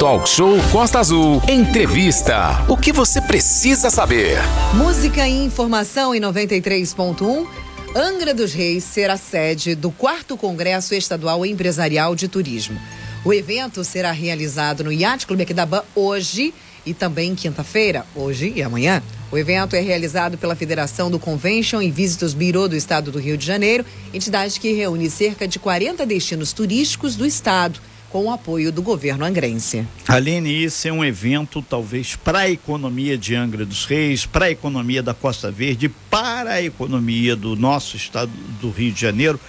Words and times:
Talk 0.00 0.26
Show 0.26 0.56
Costa 0.72 0.98
Azul. 0.98 1.42
Entrevista. 1.46 2.64
O 2.70 2.74
que 2.74 2.90
você 2.90 3.20
precisa 3.20 3.90
saber? 3.90 4.38
Música 4.74 5.28
e 5.28 5.44
informação 5.44 6.14
em 6.14 6.20
93.1. 6.22 7.46
Angra 7.94 8.32
dos 8.32 8.54
Reis 8.54 8.82
será 8.82 9.18
sede 9.18 9.74
do 9.74 9.90
4 9.90 10.38
Congresso 10.38 10.94
Estadual 10.94 11.44
Empresarial 11.44 12.14
de 12.14 12.28
Turismo. 12.28 12.80
O 13.26 13.34
evento 13.34 13.84
será 13.84 14.10
realizado 14.10 14.82
no 14.82 14.90
Yacht 14.90 15.26
Clube 15.26 15.42
Aquidabã 15.42 15.82
hoje 15.94 16.54
e 16.86 16.94
também 16.94 17.34
quinta-feira, 17.34 18.06
hoje 18.16 18.54
e 18.56 18.62
amanhã. 18.62 19.02
O 19.30 19.36
evento 19.36 19.76
é 19.76 19.80
realizado 19.80 20.38
pela 20.38 20.56
Federação 20.56 21.10
do 21.10 21.18
Convention 21.18 21.82
e 21.82 21.90
Visitos 21.90 22.32
Bureau 22.32 22.66
do 22.66 22.74
Estado 22.74 23.12
do 23.12 23.18
Rio 23.18 23.36
de 23.36 23.44
Janeiro, 23.44 23.84
entidade 24.14 24.58
que 24.58 24.72
reúne 24.72 25.10
cerca 25.10 25.46
de 25.46 25.58
40 25.58 26.06
destinos 26.06 26.54
turísticos 26.54 27.16
do 27.16 27.26
estado, 27.26 27.78
com 28.10 28.24
o 28.24 28.30
apoio 28.30 28.72
do 28.72 28.82
governo 28.82 29.24
angrense. 29.24 29.86
Aline, 30.08 30.64
esse 30.64 30.88
é 30.88 30.92
um 30.92 31.04
evento 31.04 31.62
talvez 31.62 32.16
para 32.16 32.40
a 32.40 32.50
economia 32.50 33.16
de 33.16 33.34
Angra 33.34 33.64
dos 33.64 33.84
Reis, 33.84 34.26
para 34.26 34.46
a 34.46 34.50
economia 34.50 35.02
da 35.02 35.14
Costa 35.14 35.50
Verde, 35.50 35.88
para 36.10 36.54
a 36.54 36.62
economia 36.62 37.36
do 37.36 37.56
nosso 37.56 37.96
estado 37.96 38.32
do 38.60 38.70
Rio 38.70 38.92
de 38.92 39.00
Janeiro 39.00 39.40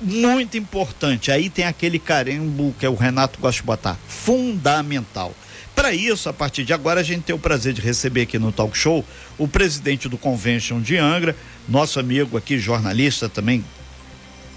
muito 0.00 0.56
importante. 0.56 1.30
Aí 1.30 1.48
tem 1.48 1.64
aquele 1.64 1.98
carimbo 1.98 2.74
que 2.78 2.84
é 2.84 2.88
o 2.88 2.94
Renato 2.94 3.38
gosta 3.40 3.60
de 3.60 3.66
botar, 3.66 3.98
fundamental. 4.06 5.34
Para 5.74 5.92
isso, 5.92 6.28
a 6.28 6.32
partir 6.32 6.64
de 6.64 6.72
agora, 6.72 7.00
a 7.00 7.02
gente 7.02 7.22
tem 7.22 7.34
o 7.34 7.38
prazer 7.38 7.72
de 7.72 7.80
receber 7.80 8.22
aqui 8.22 8.38
no 8.38 8.52
Talk 8.52 8.76
Show 8.76 9.04
o 9.36 9.48
presidente 9.48 10.08
do 10.08 10.16
Convention 10.16 10.80
de 10.80 10.96
Angra, 10.96 11.34
nosso 11.68 11.98
amigo 11.98 12.36
aqui, 12.36 12.58
jornalista 12.58 13.28
também, 13.28 13.64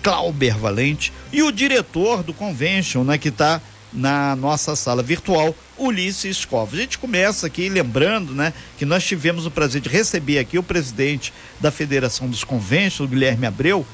Clauber 0.08 0.58
Valente, 0.58 1.12
e 1.34 1.44
o 1.44 1.52
diretor 1.52 2.24
do 2.24 2.34
Convention, 2.34 3.04
né, 3.04 3.18
que 3.18 3.28
está 3.28 3.62
na 3.92 4.38
nossa 4.38 4.74
sala 4.74 5.04
virtual, 5.04 5.54
Ulisses 5.78 6.46
Covas. 6.46 6.80
A 6.80 6.82
gente 6.82 6.98
começa 6.98 7.46
aqui 7.46 7.68
lembrando, 7.68 8.34
né, 8.34 8.54
que 8.78 8.86
nós 8.86 9.04
tivemos 9.04 9.46
o 9.46 9.52
prazer 9.52 9.82
de 9.82 9.90
receber 9.90 10.40
aqui 10.40 10.58
o 10.58 10.64
presidente 10.64 11.34
da 11.60 11.72
Federação 11.72 12.30
dos 12.30 12.46
Conventions, 12.46 13.10
Guilherme 13.10 13.48
Abreu, 13.48 13.86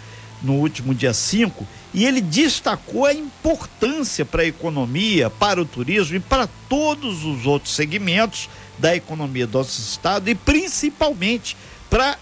no 0.44 0.54
último 0.54 0.94
dia 0.94 1.16
5, 1.16 1.66
e 1.96 2.06
ele 2.06 2.22
destacou 2.22 3.08
a 3.08 3.14
importância 3.14 4.24
para 4.24 4.44
a 4.44 4.48
economia, 4.48 5.32
para 5.32 5.60
o 5.60 5.66
turismo 5.66 6.18
e 6.18 6.20
para 6.20 6.48
todos 6.70 7.26
os 7.26 7.48
outros 7.48 7.74
segmentos 7.74 8.48
da 8.78 8.96
economia 8.96 9.48
do 9.48 9.58
nosso 9.58 9.82
estado 9.82 10.30
e 10.30 10.36
principalmente 10.36 11.58
para 11.90 12.20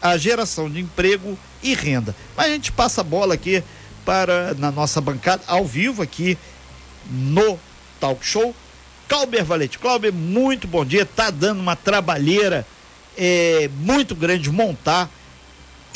a 0.00 0.16
geração 0.16 0.70
de 0.70 0.78
emprego 0.78 1.36
e 1.62 1.74
renda. 1.74 2.14
Mas 2.36 2.46
a 2.46 2.50
gente 2.50 2.72
passa 2.72 3.00
a 3.00 3.04
bola 3.04 3.34
aqui 3.34 3.62
para 4.04 4.54
na 4.54 4.70
nossa 4.70 5.00
bancada 5.00 5.42
ao 5.46 5.64
vivo 5.64 6.02
aqui 6.02 6.38
no 7.10 7.58
Talk 8.00 8.24
Show. 8.24 8.54
Clauber 9.08 9.44
Valente. 9.44 9.78
Clauber, 9.78 10.12
muito 10.12 10.66
bom 10.66 10.84
dia. 10.84 11.06
Tá 11.06 11.30
dando 11.30 11.60
uma 11.60 11.76
trabalheira 11.76 12.66
é, 13.16 13.70
muito 13.80 14.14
grande 14.14 14.50
montar 14.50 15.10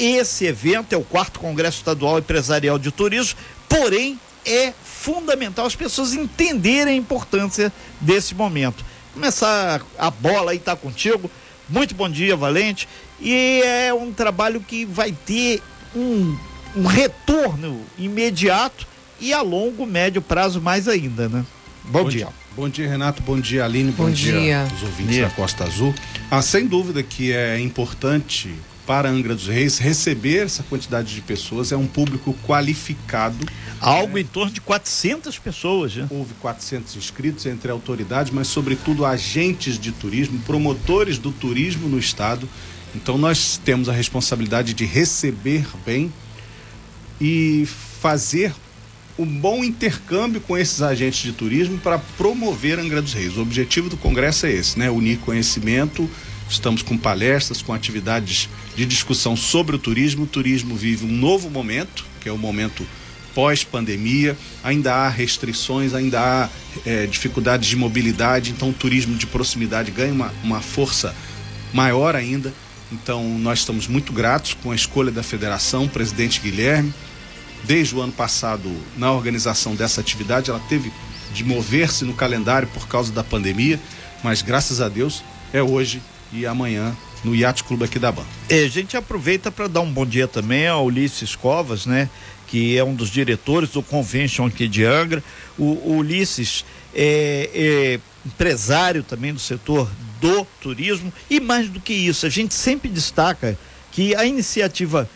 esse 0.00 0.46
evento 0.46 0.94
é 0.94 0.96
o 0.96 1.04
quarto 1.04 1.38
Congresso 1.38 1.78
Estadual 1.78 2.18
Empresarial 2.18 2.78
de 2.78 2.90
Turismo, 2.90 3.38
porém 3.68 4.18
é 4.46 4.72
fundamental 4.82 5.66
as 5.66 5.76
pessoas 5.76 6.14
entenderem 6.14 6.94
a 6.94 6.96
importância 6.96 7.70
desse 8.00 8.34
momento. 8.34 8.82
Começar 9.12 9.82
a 9.98 10.10
bola 10.10 10.52
aí 10.52 10.58
tá 10.58 10.74
contigo. 10.74 11.30
Muito 11.70 11.94
bom 11.94 12.08
dia, 12.08 12.36
Valente. 12.36 12.88
E 13.20 13.62
é 13.64 13.94
um 13.94 14.12
trabalho 14.12 14.60
que 14.60 14.84
vai 14.84 15.12
ter 15.12 15.62
um, 15.94 16.36
um 16.76 16.86
retorno 16.86 17.80
imediato 17.98 18.86
e 19.20 19.32
a 19.32 19.42
longo, 19.42 19.86
médio 19.86 20.20
prazo 20.20 20.60
mais 20.60 20.88
ainda, 20.88 21.28
né? 21.28 21.44
Bom, 21.84 22.04
bom 22.04 22.08
dia. 22.08 22.24
dia. 22.26 22.28
Bom 22.56 22.68
dia, 22.68 22.88
Renato. 22.88 23.22
Bom 23.22 23.38
dia, 23.38 23.64
Aline. 23.64 23.92
Bom, 23.92 24.04
bom 24.04 24.10
dia, 24.10 24.32
dia 24.32 24.68
os 24.74 24.82
ouvintes 24.82 25.14
dia. 25.14 25.24
da 25.24 25.30
Costa 25.30 25.64
Azul. 25.64 25.94
Ah, 26.30 26.42
sem 26.42 26.66
dúvida 26.66 27.02
que 27.02 27.32
é 27.32 27.60
importante 27.60 28.54
para 28.86 29.08
Angra 29.08 29.34
dos 29.34 29.46
Reis 29.46 29.78
receber 29.78 30.44
essa 30.44 30.62
quantidade 30.62 31.14
de 31.14 31.20
pessoas, 31.20 31.72
é 31.72 31.76
um 31.76 31.86
público 31.86 32.36
qualificado. 32.46 33.46
Algo 33.80 34.14
né? 34.14 34.22
em 34.22 34.24
torno 34.24 34.52
de 34.52 34.60
400 34.60 35.38
pessoas, 35.38 35.94
né? 35.94 36.06
Houve 36.10 36.34
400 36.40 36.96
inscritos 36.96 37.46
entre 37.46 37.70
autoridades, 37.70 38.32
mas 38.32 38.48
sobretudo 38.48 39.06
agentes 39.06 39.78
de 39.78 39.92
turismo, 39.92 40.38
promotores 40.40 41.18
do 41.18 41.30
turismo 41.30 41.88
no 41.88 41.98
estado. 41.98 42.48
Então 42.94 43.16
nós 43.16 43.60
temos 43.64 43.88
a 43.88 43.92
responsabilidade 43.92 44.74
de 44.74 44.84
receber 44.84 45.66
bem 45.84 46.12
e 47.20 47.66
fazer 48.00 48.52
um 49.18 49.26
bom 49.26 49.62
intercâmbio 49.62 50.40
com 50.40 50.56
esses 50.56 50.80
agentes 50.80 51.20
de 51.20 51.32
turismo 51.32 51.78
para 51.78 51.98
promover 51.98 52.78
Angra 52.78 53.02
dos 53.02 53.12
Reis. 53.12 53.36
O 53.36 53.42
objetivo 53.42 53.88
do 53.88 53.96
congresso 53.96 54.46
é 54.46 54.52
esse, 54.52 54.78
né? 54.78 54.90
Unir 54.90 55.18
conhecimento, 55.18 56.08
Estamos 56.50 56.82
com 56.82 56.98
palestras, 56.98 57.62
com 57.62 57.72
atividades 57.72 58.48
de 58.74 58.84
discussão 58.84 59.36
sobre 59.36 59.76
o 59.76 59.78
turismo. 59.78 60.24
O 60.24 60.26
turismo 60.26 60.74
vive 60.74 61.06
um 61.06 61.16
novo 61.16 61.48
momento, 61.48 62.04
que 62.20 62.28
é 62.28 62.32
o 62.32 62.36
momento 62.36 62.84
pós-pandemia. 63.32 64.36
Ainda 64.64 64.92
há 64.92 65.08
restrições, 65.08 65.94
ainda 65.94 66.20
há 66.20 66.48
é, 66.84 67.06
dificuldades 67.06 67.68
de 67.68 67.76
mobilidade, 67.76 68.50
então 68.50 68.70
o 68.70 68.72
turismo 68.72 69.14
de 69.16 69.28
proximidade 69.28 69.92
ganha 69.92 70.12
uma, 70.12 70.34
uma 70.42 70.60
força 70.60 71.14
maior 71.72 72.16
ainda. 72.16 72.52
Então, 72.90 73.22
nós 73.38 73.60
estamos 73.60 73.86
muito 73.86 74.12
gratos 74.12 74.54
com 74.54 74.72
a 74.72 74.74
escolha 74.74 75.12
da 75.12 75.22
federação, 75.22 75.84
o 75.84 75.88
presidente 75.88 76.40
Guilherme. 76.40 76.92
Desde 77.62 77.94
o 77.94 78.00
ano 78.00 78.12
passado, 78.12 78.68
na 78.96 79.12
organização 79.12 79.76
dessa 79.76 80.00
atividade, 80.00 80.50
ela 80.50 80.60
teve 80.68 80.92
de 81.32 81.44
mover-se 81.44 82.04
no 82.04 82.14
calendário 82.14 82.66
por 82.66 82.88
causa 82.88 83.12
da 83.12 83.22
pandemia, 83.22 83.78
mas 84.24 84.42
graças 84.42 84.80
a 84.80 84.88
Deus 84.88 85.22
é 85.52 85.62
hoje 85.62 86.02
e 86.32 86.46
amanhã 86.46 86.96
no 87.22 87.34
Yacht 87.34 87.64
Clube 87.64 87.84
aqui 87.84 87.98
da 87.98 88.10
Ban. 88.10 88.24
É, 88.48 88.64
a 88.64 88.68
gente 88.68 88.96
aproveita 88.96 89.50
para 89.50 89.68
dar 89.68 89.80
um 89.80 89.92
bom 89.92 90.06
dia 90.06 90.26
também 90.26 90.66
ao 90.66 90.86
Ulisses 90.86 91.36
Covas, 91.36 91.86
né? 91.86 92.08
Que 92.46 92.76
é 92.76 92.82
um 92.82 92.94
dos 92.94 93.10
diretores 93.10 93.70
do 93.70 93.82
Convention 93.82 94.46
aqui 94.46 94.66
de 94.66 94.84
Angra. 94.84 95.22
O, 95.58 95.64
o 95.64 95.96
Ulisses 95.98 96.64
é, 96.94 97.50
é 97.54 98.00
empresário 98.26 99.02
também 99.02 99.32
do 99.32 99.40
setor 99.40 99.90
do 100.20 100.46
turismo 100.60 101.12
e 101.28 101.40
mais 101.40 101.68
do 101.68 101.80
que 101.80 101.92
isso, 101.92 102.26
a 102.26 102.28
gente 102.28 102.54
sempre 102.54 102.88
destaca 102.88 103.58
que 103.90 104.14
a 104.14 104.24
iniciativa 104.24 105.08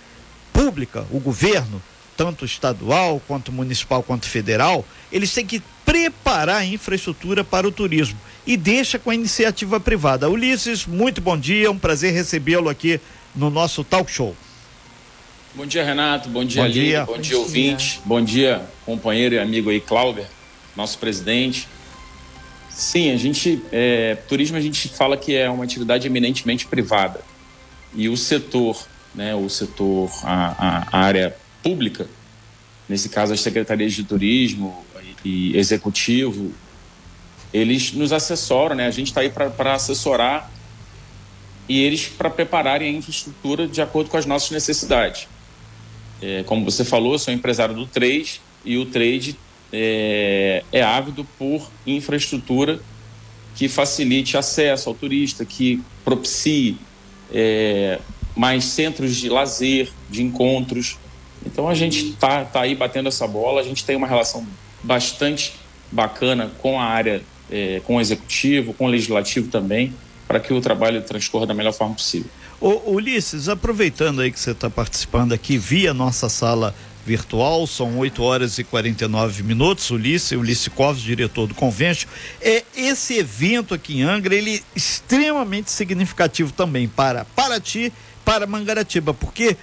pública, 0.52 1.06
o 1.10 1.20
governo, 1.20 1.82
tanto 2.16 2.44
estadual 2.44 3.20
quanto 3.26 3.52
municipal 3.52 4.02
quanto 4.02 4.26
federal, 4.26 4.84
eles 5.12 5.32
têm 5.32 5.44
que 5.44 5.62
preparar 5.84 6.56
a 6.56 6.64
infraestrutura 6.64 7.44
para 7.44 7.68
o 7.68 7.72
turismo 7.72 8.18
e 8.46 8.56
deixa 8.56 8.98
com 8.98 9.10
a 9.10 9.14
iniciativa 9.14 9.80
privada. 9.80 10.28
Ulisses, 10.28 10.86
muito 10.86 11.20
bom 11.20 11.38
dia, 11.38 11.70
um 11.70 11.78
prazer 11.78 12.12
recebê-lo 12.12 12.68
aqui 12.68 13.00
no 13.34 13.50
nosso 13.50 13.82
talk 13.82 14.10
show. 14.10 14.36
Bom 15.54 15.66
dia, 15.66 15.84
Renato. 15.84 16.28
Bom 16.28 16.44
dia, 16.44 16.62
bom. 16.62 16.68
Dia. 16.68 17.04
Bom, 17.04 17.12
bom 17.12 17.20
dia, 17.20 17.38
ouvinte. 17.38 18.00
Bom 18.04 18.20
dia, 18.22 18.62
companheiro 18.84 19.36
e 19.36 19.38
amigo 19.38 19.70
aí, 19.70 19.80
Cláudio, 19.80 20.26
nosso 20.76 20.98
presidente. 20.98 21.68
Sim, 22.68 23.12
a 23.12 23.16
gente, 23.16 23.62
é, 23.70 24.16
turismo 24.28 24.56
a 24.56 24.60
gente 24.60 24.88
fala 24.88 25.16
que 25.16 25.34
é 25.34 25.48
uma 25.48 25.62
atividade 25.62 26.08
eminentemente 26.08 26.66
privada. 26.66 27.20
E 27.94 28.08
o 28.08 28.16
setor, 28.16 28.84
né, 29.14 29.32
o 29.34 29.48
setor, 29.48 30.10
a, 30.24 30.88
a 30.90 30.98
área 30.98 31.36
pública, 31.62 32.08
nesse 32.88 33.08
caso 33.08 33.32
as 33.32 33.40
secretarias 33.40 33.92
de 33.92 34.02
turismo 34.02 34.84
e 35.24 35.56
executivo, 35.56 36.52
eles 37.54 37.92
nos 37.92 38.12
assessoram, 38.12 38.74
né? 38.74 38.88
A 38.88 38.90
gente 38.90 39.06
está 39.06 39.20
aí 39.20 39.30
para 39.30 39.74
assessorar 39.74 40.50
e 41.68 41.80
eles 41.80 42.08
para 42.08 42.28
prepararem 42.28 42.88
a 42.88 42.98
infraestrutura 42.98 43.68
de 43.68 43.80
acordo 43.80 44.10
com 44.10 44.16
as 44.16 44.26
nossas 44.26 44.50
necessidades. 44.50 45.28
É, 46.20 46.42
como 46.42 46.64
você 46.64 46.84
falou, 46.84 47.16
sou 47.16 47.32
empresário 47.32 47.72
do 47.72 47.86
trade 47.86 48.40
e 48.64 48.76
o 48.76 48.84
trade 48.84 49.38
é, 49.72 50.64
é 50.72 50.82
ávido 50.82 51.24
por 51.38 51.70
infraestrutura 51.86 52.80
que 53.54 53.68
facilite 53.68 54.36
acesso 54.36 54.88
ao 54.88 54.94
turista, 54.96 55.44
que 55.44 55.80
propicie 56.04 56.76
é, 57.32 58.00
mais 58.34 58.64
centros 58.64 59.14
de 59.14 59.28
lazer, 59.28 59.92
de 60.10 60.24
encontros. 60.24 60.98
Então 61.46 61.68
a 61.68 61.74
gente 61.74 62.10
está 62.10 62.44
tá 62.44 62.62
aí 62.62 62.74
batendo 62.74 63.08
essa 63.08 63.28
bola, 63.28 63.60
a 63.60 63.64
gente 63.64 63.84
tem 63.84 63.94
uma 63.94 64.08
relação 64.08 64.44
bastante 64.82 65.52
bacana 65.92 66.50
com 66.60 66.80
a 66.80 66.84
área 66.84 67.22
é, 67.54 67.80
com 67.84 67.96
o 67.96 68.00
executivo, 68.00 68.74
com 68.74 68.86
o 68.86 68.88
legislativo 68.88 69.48
também, 69.48 69.94
para 70.26 70.40
que 70.40 70.52
o 70.52 70.60
trabalho 70.60 71.00
transcorra 71.02 71.46
da 71.46 71.54
melhor 71.54 71.72
forma 71.72 71.94
possível. 71.94 72.28
Ô, 72.60 72.92
Ulisses, 72.92 73.48
aproveitando 73.48 74.20
aí 74.20 74.32
que 74.32 74.40
você 74.40 74.50
está 74.50 74.68
participando 74.68 75.32
aqui 75.32 75.56
via 75.56 75.94
nossa 75.94 76.28
sala 76.28 76.74
virtual, 77.06 77.66
são 77.66 77.98
8 77.98 78.22
horas 78.22 78.58
e 78.58 78.64
49 78.64 79.44
minutos. 79.44 79.90
Ulisses, 79.90 80.32
Ulisses 80.32 80.68
Covas, 80.68 81.00
diretor 81.00 81.46
do 81.46 81.54
Convention. 81.54 82.08
É, 82.40 82.64
esse 82.76 83.18
evento 83.18 83.72
aqui 83.72 83.98
em 83.98 84.02
Angra, 84.02 84.34
ele 84.34 84.56
é 84.56 84.60
extremamente 84.74 85.70
significativo 85.70 86.52
também 86.52 86.88
para 86.88 87.24
Paraty, 87.36 87.92
para 88.24 88.46
Mangaratiba, 88.46 89.14
porque 89.14 89.56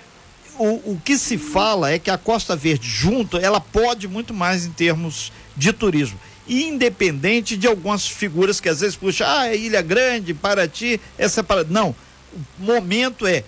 o, 0.58 0.92
o 0.92 1.02
que 1.04 1.18
se 1.18 1.38
fala 1.38 1.92
é 1.92 2.00
que 2.00 2.12
a 2.12 2.18
Costa 2.18 2.56
Verde 2.56 2.88
junto, 2.88 3.38
ela 3.38 3.60
pode 3.60 4.08
muito 4.08 4.34
mais 4.34 4.66
em 4.66 4.72
termos 4.72 5.32
de 5.58 5.74
turismo. 5.74 6.20
Independente 6.52 7.56
de 7.56 7.66
algumas 7.66 8.06
figuras 8.06 8.60
que 8.60 8.68
às 8.68 8.82
vezes 8.82 8.96
puxam, 8.96 9.28
ah, 9.28 9.48
é 9.48 9.56
Ilha 9.56 9.82
Grande, 9.82 10.34
Paraty, 10.34 11.00
essa 11.18 11.42
para 11.42 11.64
não. 11.64 11.96
O 12.60 12.64
momento 12.64 13.26
é 13.26 13.44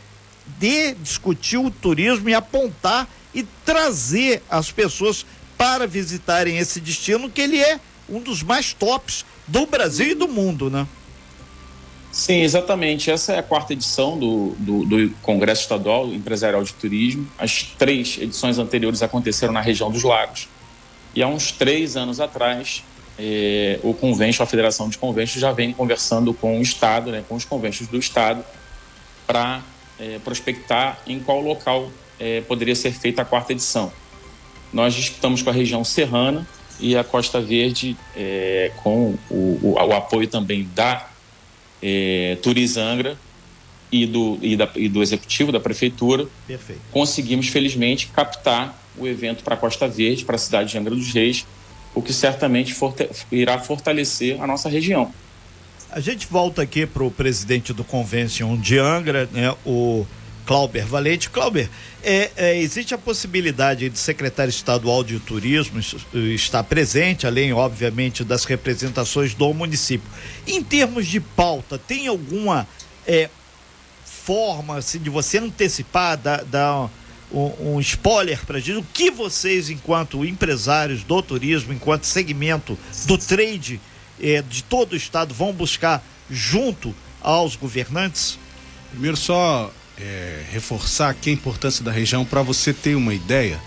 de 0.60 0.94
discutir 0.96 1.58
o 1.58 1.70
turismo 1.70 2.30
e 2.30 2.34
apontar 2.34 3.08
e 3.34 3.44
trazer 3.66 4.42
as 4.50 4.72
pessoas 4.72 5.26
para 5.58 5.86
visitarem 5.86 6.58
esse 6.58 6.80
destino 6.80 7.30
que 7.30 7.42
ele 7.42 7.60
é 7.60 7.80
um 8.10 8.20
dos 8.20 8.44
mais 8.44 8.74
tops 8.74 9.26
do 9.48 9.66
Brasil 9.66 10.12
e 10.12 10.16
do 10.16 10.28
mundo, 10.28 10.70
né? 10.70 10.88
Sim, 12.12 12.42
exatamente. 12.42 13.10
Essa 13.10 13.34
é 13.34 13.40
a 13.40 13.44
quarta 13.44 13.74
edição 13.74 14.20
do, 14.20 14.56
do, 14.60 14.86
do, 14.86 15.10
Congresso 15.22 15.64
Estadual 15.64 16.14
Empresarial 16.14 16.64
de 16.64 16.72
Turismo. 16.74 17.28
As 17.40 17.64
três 17.64 18.18
edições 18.22 18.60
anteriores 18.60 19.02
aconteceram 19.02 19.52
na 19.52 19.62
região 19.62 19.90
dos 19.90 20.04
Lagos. 20.04 20.48
E 21.16 21.24
há 21.24 21.28
uns 21.28 21.52
três 21.52 21.98
anos 21.98 22.20
atrás, 22.20 22.84
eh, 23.18 23.80
o 23.84 23.94
convênio, 23.94 24.42
a 24.42 24.46
Federação 24.46 24.90
de 24.90 24.98
Convênios, 24.98 25.32
já 25.32 25.52
vem 25.52 25.74
conversando 25.74 26.34
com 26.34 26.60
o 26.60 26.62
Estado, 26.62 27.12
né, 27.12 27.24
com 27.28 27.36
os 27.36 27.46
convênios 27.46 27.88
do 27.88 27.98
Estado, 27.98 28.44
para 29.28 29.62
eh, 30.00 30.20
prospectar 30.24 31.00
em 31.06 31.20
qual 31.20 31.42
local 31.42 31.92
eh, 32.20 32.42
poderia 32.48 32.76
ser 32.76 32.92
feita 32.92 33.22
a 33.22 33.26
quarta 33.26 33.52
edição. 33.52 33.92
Nós 34.72 34.94
disputamos 34.94 35.42
com 35.42 35.50
a 35.50 35.54
região 35.54 35.84
serrana 35.84 36.48
e 36.80 36.98
a 36.98 37.04
Costa 37.04 37.40
Verde, 37.40 37.96
com 38.82 39.16
o, 39.30 39.36
o, 39.62 39.74
o 39.76 39.94
apoio 39.94 40.28
também 40.28 40.68
da 40.74 41.08
é, 41.84 42.38
Turizangra 42.42 43.18
e 43.92 44.08
do, 44.08 44.40
e, 44.42 44.56
da, 44.56 44.68
e 44.76 44.90
do 44.90 45.04
executivo 45.04 45.52
da 45.52 45.60
prefeitura, 45.60 46.26
Perfeito. 46.48 46.82
conseguimos 46.92 47.48
felizmente 47.50 48.08
captar 48.08 48.82
o 48.98 49.06
evento 49.06 49.44
para 49.44 49.54
a 49.54 49.58
Costa 49.58 49.88
Verde, 49.88 50.26
para 50.26 50.36
a 50.36 50.40
cidade 50.40 50.72
de 50.72 50.78
Angra 50.78 50.96
dos 50.96 51.14
Reis, 51.14 51.46
o 51.94 52.02
que 52.02 52.14
certamente 52.14 52.74
forte, 52.74 53.10
irá 53.32 53.60
fortalecer 53.60 54.42
a 54.42 54.48
nossa 54.48 54.70
região. 54.70 55.12
A 55.92 56.00
gente 56.00 56.26
volta 56.28 56.62
aqui 56.62 56.86
para 56.86 57.04
o 57.04 57.12
presidente 57.12 57.72
do 57.72 57.84
Convention 57.84 58.58
de 58.58 58.80
Angra, 58.80 59.30
né, 59.32 59.54
o 59.64 60.06
Clauber 60.46 60.86
Valente. 60.88 61.30
Clauber, 61.30 61.70
é, 62.04 62.32
é, 62.36 62.58
existe 62.60 62.94
a 62.94 62.98
possibilidade 62.98 63.90
de 63.90 63.98
secretário 63.98 64.50
estadual 64.50 65.04
de 65.04 65.20
turismo 65.20 65.80
estar 66.34 66.64
presente, 66.64 67.28
além, 67.28 67.54
obviamente, 67.54 68.24
das 68.24 68.44
representações 68.46 69.34
do 69.34 69.54
município. 69.54 70.10
Em 70.48 70.64
termos 70.64 71.08
de 71.08 71.20
pauta, 71.20 71.78
tem 71.78 72.08
alguma 72.08 72.68
é, 73.06 73.30
forma 74.04 74.78
assim, 74.78 75.00
de 75.00 75.10
você 75.10 75.38
antecipar, 75.38 76.18
dar, 76.18 76.90
um, 77.34 77.76
um 77.76 77.80
spoiler 77.80 78.46
para 78.46 78.60
gente? 78.60 78.78
O 78.78 78.86
que 78.94 79.10
vocês, 79.10 79.70
enquanto 79.70 80.24
empresários 80.24 81.04
do 81.04 81.22
turismo, 81.22 81.74
enquanto 81.74 82.06
segmento 82.06 82.78
do 83.06 83.18
trade 83.18 83.82
é, 84.22 84.42
de 84.42 84.64
todo 84.64 84.94
o 84.94 84.96
estado, 84.96 85.34
vão 85.34 85.52
buscar 85.52 86.04
junto 86.30 86.94
aos 87.22 87.56
governantes? 87.56 88.38
Primeiro, 88.92 89.18
só 89.18 89.74
é, 89.98 90.44
reforçar 90.52 91.10
aqui 91.10 91.32
a 91.32 91.34
importância 91.34 91.84
da 91.84 91.92
região 91.92 92.24
para 92.24 92.42
você 92.42 92.72
ter 92.72 92.96
uma 92.96 93.14
ideia. 93.14 93.60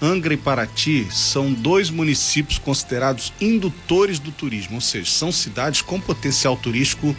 Angra 0.00 0.34
e 0.34 0.36
Paraty 0.36 1.06
são 1.12 1.52
dois 1.52 1.88
municípios 1.88 2.58
considerados 2.58 3.32
indutores 3.40 4.18
do 4.18 4.32
turismo, 4.32 4.74
ou 4.74 4.80
seja, 4.80 5.08
são 5.08 5.30
cidades 5.30 5.80
com 5.80 6.00
potencial 6.00 6.56
turístico 6.56 7.14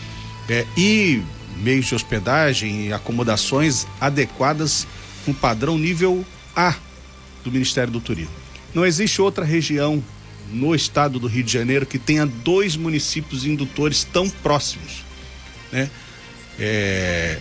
é, 0.50 0.66
e 0.76 1.24
meios 1.56 1.86
de 1.86 1.96
hospedagem 1.96 2.88
e 2.88 2.94
acomodações 2.94 3.88
adequadas 4.02 4.86
com 5.26 5.34
padrão 5.34 5.78
nível 5.78 6.26
A 6.56 6.76
do 7.44 7.52
Ministério 7.52 7.92
do 7.92 8.00
Turismo. 8.00 8.34
Não 8.74 8.86
existe 8.86 9.22
outra 9.22 9.46
região 9.46 10.04
no 10.52 10.76
estado 10.76 11.20
do 11.20 11.28
Rio 11.28 11.44
de 11.44 11.52
Janeiro 11.52 11.86
que 11.86 11.98
tenha 11.98 12.26
dois 12.26 12.76
municípios 12.76 13.46
indutores 13.46 14.04
tão 14.04 14.30
próximos. 14.30 15.04
Né? 15.72 15.90
É, 16.60 17.40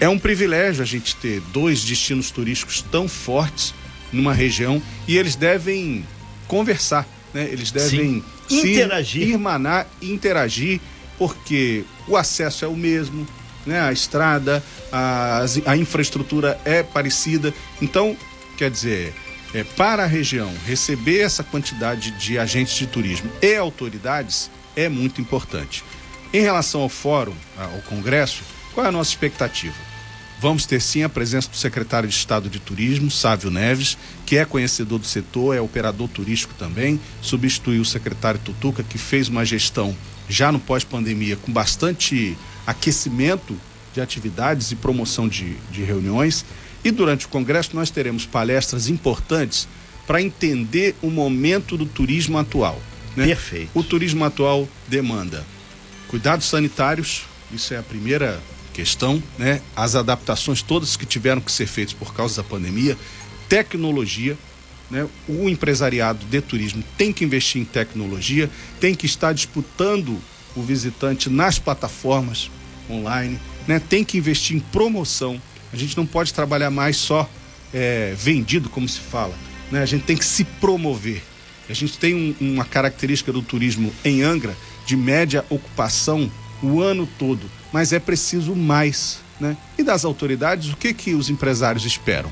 é 0.00 0.08
um 0.08 0.18
privilégio 0.18 0.82
a 0.82 0.86
gente 0.86 1.16
ter 1.16 1.40
dois 1.52 1.84
destinos 1.84 2.30
turísticos 2.30 2.82
tão 2.82 3.08
fortes 3.08 3.74
numa 4.12 4.32
região 4.32 4.82
e 5.08 5.16
eles 5.16 5.36
devem 5.36 6.04
conversar, 6.46 7.08
né? 7.32 7.48
Eles 7.50 7.70
devem 7.70 8.22
interagir, 8.50 9.28
irmanar, 9.28 9.88
interagir, 10.02 10.80
porque 11.18 11.84
o 12.06 12.16
acesso 12.16 12.64
é 12.64 12.68
o 12.68 12.76
mesmo, 12.76 13.26
né? 13.66 13.80
A 13.80 13.92
estrada, 13.92 14.62
a, 14.90 15.44
a 15.66 15.76
infraestrutura 15.76 16.60
é 16.64 16.82
parecida. 16.82 17.52
Então, 17.80 18.16
quer 18.56 18.70
dizer, 18.70 19.14
é, 19.54 19.64
para 19.64 20.04
a 20.04 20.06
região 20.06 20.52
receber 20.66 21.20
essa 21.20 21.42
quantidade 21.42 22.10
de 22.12 22.38
agentes 22.38 22.74
de 22.74 22.86
turismo 22.86 23.30
e 23.40 23.54
autoridades 23.56 24.50
é 24.74 24.88
muito 24.88 25.20
importante. 25.20 25.84
Em 26.32 26.40
relação 26.40 26.80
ao 26.80 26.88
fórum, 26.88 27.34
ao 27.58 27.82
congresso, 27.82 28.42
qual 28.72 28.86
é 28.86 28.88
a 28.88 28.92
nossa 28.92 29.10
expectativa? 29.10 29.92
Vamos 30.40 30.66
ter 30.66 30.80
sim 30.80 31.04
a 31.04 31.08
presença 31.08 31.48
do 31.48 31.56
secretário 31.56 32.08
de 32.08 32.14
Estado 32.16 32.48
de 32.48 32.58
Turismo, 32.58 33.10
Sávio 33.10 33.48
Neves, 33.48 33.96
que 34.26 34.38
é 34.38 34.44
conhecedor 34.44 34.98
do 34.98 35.06
setor, 35.06 35.54
é 35.54 35.60
operador 35.60 36.08
turístico 36.08 36.52
também, 36.58 36.98
substituiu 37.20 37.82
o 37.82 37.84
secretário 37.84 38.40
Tutuca, 38.40 38.82
que 38.82 38.98
fez 38.98 39.28
uma 39.28 39.44
gestão 39.44 39.94
já 40.28 40.50
no 40.50 40.58
pós-pandemia 40.58 41.36
com 41.36 41.52
bastante 41.52 42.36
aquecimento 42.66 43.56
de 43.94 44.00
atividades 44.00 44.70
e 44.70 44.76
promoção 44.76 45.28
de, 45.28 45.54
de 45.70 45.82
reuniões. 45.82 46.44
E 46.84 46.90
durante 46.90 47.26
o 47.26 47.28
Congresso 47.28 47.70
nós 47.74 47.90
teremos 47.90 48.26
palestras 48.26 48.88
importantes 48.88 49.68
para 50.06 50.20
entender 50.20 50.96
o 51.02 51.10
momento 51.10 51.76
do 51.76 51.86
turismo 51.86 52.38
atual. 52.38 52.80
Né? 53.16 53.26
Perfeito. 53.26 53.70
O 53.74 53.82
turismo 53.82 54.24
atual 54.24 54.68
demanda 54.88 55.44
cuidados 56.08 56.46
sanitários, 56.46 57.22
isso 57.50 57.72
é 57.72 57.78
a 57.78 57.82
primeira 57.82 58.38
questão, 58.72 59.22
né? 59.38 59.60
As 59.76 59.94
adaptações 59.94 60.62
todas 60.62 60.96
que 60.96 61.06
tiveram 61.06 61.40
que 61.40 61.52
ser 61.52 61.66
feitas 61.66 61.94
por 61.94 62.14
causa 62.14 62.42
da 62.42 62.48
pandemia, 62.48 62.96
tecnologia, 63.48 64.36
né? 64.90 65.06
O 65.28 65.48
empresariado 65.48 66.24
de 66.26 66.40
turismo 66.40 66.82
tem 66.96 67.12
que 67.12 67.24
investir 67.24 67.60
em 67.60 67.64
tecnologia, 67.64 68.50
tem 68.80 68.94
que 68.94 69.06
estar 69.06 69.32
disputando 69.32 70.18
o 70.56 70.62
visitante 70.62 71.30
nas 71.30 71.58
plataformas 71.58 72.50
online, 72.90 73.38
né? 73.66 73.80
Tem 73.80 74.04
que 74.04 74.18
investir 74.18 74.56
em 74.56 74.60
promoção. 74.60 75.40
A 75.72 75.76
gente 75.76 75.96
não 75.96 76.06
pode 76.06 76.34
trabalhar 76.34 76.70
mais 76.70 76.96
só 76.96 77.28
é, 77.72 78.14
vendido, 78.16 78.68
como 78.68 78.88
se 78.88 79.00
fala, 79.00 79.34
né? 79.70 79.82
A 79.82 79.86
gente 79.86 80.04
tem 80.04 80.16
que 80.16 80.24
se 80.24 80.44
promover. 80.44 81.22
A 81.68 81.72
gente 81.72 81.96
tem 81.96 82.14
um, 82.14 82.34
uma 82.40 82.64
característica 82.64 83.32
do 83.32 83.40
turismo 83.40 83.92
em 84.04 84.22
Angra 84.22 84.56
de 84.84 84.96
média 84.96 85.44
ocupação 85.48 86.30
o 86.62 86.80
ano 86.80 87.08
todo 87.18 87.48
mas 87.72 87.92
é 87.92 87.98
preciso 87.98 88.54
mais. 88.54 89.20
Né? 89.40 89.56
E 89.78 89.82
das 89.82 90.04
autoridades, 90.04 90.70
o 90.70 90.76
que, 90.76 90.92
que 90.92 91.14
os 91.14 91.30
empresários 91.30 91.84
esperam? 91.84 92.30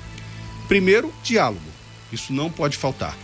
Primeiro, 0.68 1.12
diálogo. 1.24 1.60
Isso 2.12 2.32
não 2.32 2.50
pode 2.50 2.76
faltar. 2.76 3.16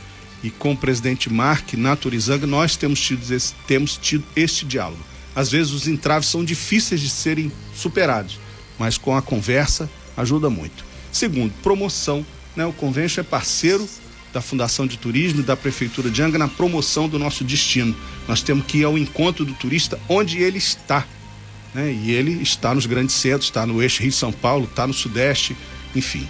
E 0.43 0.50
com 0.50 0.73
o 0.73 0.76
presidente 0.76 1.33
Mark 1.33 1.75
Naturizanga, 1.75 2.47
nós 2.47 2.76
temos 2.76 3.00
tido, 3.00 3.33
esse, 3.33 3.55
temos 3.66 3.97
tido 3.97 4.25
este 4.35 4.64
diálogo. 4.64 5.02
Às 5.35 5.50
vezes 5.50 5.73
os 5.73 5.88
entraves 5.88 6.28
são 6.28 6.45
difíceis 6.45 7.00
de 7.00 7.09
serem 7.09 7.50
superados, 7.75 8.38
mas 8.78 8.97
com 8.97 9.16
a 9.16 9.23
conversa 9.23 9.90
ajuda 10.16 10.49
muito. 10.49 10.85
Segundo, 11.12 11.52
promoção. 11.62 12.25
Né? 12.55 12.64
O 12.64 12.73
Convention 12.73 13.21
é 13.21 13.25
parceiro 13.25 13.88
da 14.33 14.40
Fundação 14.40 14.87
de 14.87 14.97
Turismo 14.97 15.40
e 15.40 15.43
da 15.43 15.57
Prefeitura 15.57 16.11
de 16.11 16.23
Angra 16.23 16.38
na 16.38 16.49
promoção 16.49 17.09
do 17.09 17.19
nosso 17.19 17.45
destino. 17.45 17.97
Nós 18.28 18.43
temos 18.43 18.66
que 18.66 18.78
ir 18.78 18.85
ao 18.85 18.97
encontro 18.97 19.45
do 19.45 19.55
turista 19.55 19.99
onde 20.09 20.38
ele 20.38 20.59
está 20.59 21.07
né? 21.76 21.93
E 21.93 22.11
ele 22.11 22.43
está 22.43 22.75
nos 22.75 22.87
grandes 22.87 23.14
centros, 23.14 23.45
está 23.45 23.66
no 23.66 23.83
eixo 23.83 24.02
Rio-São 24.02 24.33
Paulo, 24.33 24.64
está 24.64 24.87
no 24.87 24.95
Sudeste, 24.95 25.55
enfim. 25.95 26.26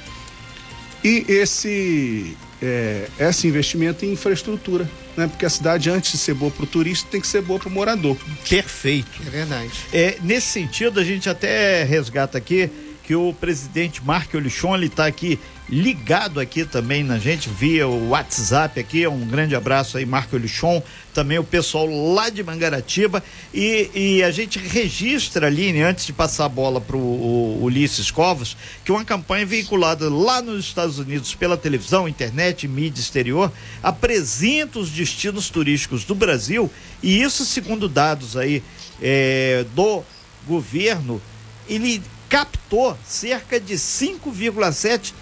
E 1.04 1.24
esse, 1.28 2.36
é, 2.62 3.08
esse 3.18 3.46
investimento 3.46 4.04
em 4.04 4.12
infraestrutura, 4.12 4.88
né? 5.16 5.26
Porque 5.26 5.44
a 5.44 5.50
cidade, 5.50 5.90
antes 5.90 6.12
de 6.12 6.18
ser 6.18 6.34
boa 6.34 6.50
para 6.50 6.64
o 6.64 6.66
turista, 6.66 7.08
tem 7.10 7.20
que 7.20 7.26
ser 7.26 7.42
boa 7.42 7.58
para 7.58 7.68
o 7.68 7.72
morador. 7.72 8.16
Perfeito. 8.48 9.20
É 9.26 9.30
verdade. 9.30 9.72
É, 9.92 10.18
nesse 10.22 10.48
sentido, 10.48 11.00
a 11.00 11.04
gente 11.04 11.28
até 11.28 11.84
resgata 11.84 12.38
aqui 12.38 12.70
que 13.06 13.14
o 13.14 13.32
presidente 13.32 14.04
Mark 14.04 14.34
Olichon, 14.34 14.74
ele 14.74 14.86
está 14.86 15.06
aqui 15.06 15.38
ligado 15.68 16.38
aqui 16.38 16.64
também 16.64 17.02
na 17.02 17.18
gente 17.18 17.48
via 17.48 17.86
o 17.86 18.10
WhatsApp 18.10 18.78
aqui, 18.78 19.06
um 19.06 19.26
grande 19.26 19.54
abraço 19.54 19.96
aí 19.96 20.06
Marco 20.06 20.36
Olichon, 20.36 20.82
também 21.12 21.38
o 21.38 21.44
pessoal 21.44 21.86
lá 21.86 22.28
de 22.28 22.42
Mangaratiba. 22.42 23.22
E, 23.54 23.90
e 23.94 24.22
a 24.22 24.30
gente 24.30 24.58
registra 24.58 25.46
ali, 25.46 25.80
antes 25.80 26.06
de 26.06 26.12
passar 26.12 26.46
a 26.46 26.48
bola 26.48 26.80
para 26.80 26.96
o 26.96 27.62
Ulisses 27.62 28.10
Covos, 28.10 28.56
que 28.84 28.90
uma 28.90 29.04
campanha 29.04 29.46
veiculada 29.46 30.08
lá 30.08 30.42
nos 30.42 30.64
Estados 30.64 30.98
Unidos 30.98 31.34
pela 31.34 31.56
televisão, 31.56 32.08
internet 32.08 32.66
mídia 32.66 33.00
exterior 33.00 33.52
apresenta 33.82 34.78
os 34.78 34.90
destinos 34.90 35.48
turísticos 35.48 36.04
do 36.04 36.14
Brasil. 36.14 36.70
E 37.02 37.22
isso 37.22 37.44
segundo 37.44 37.88
dados 37.88 38.36
aí 38.36 38.62
é, 39.00 39.64
do 39.74 40.02
governo, 40.46 41.20
ele 41.68 42.00
captou 42.28 42.96
cerca 43.06 43.60
de 43.60 43.74
5,7 43.74 45.12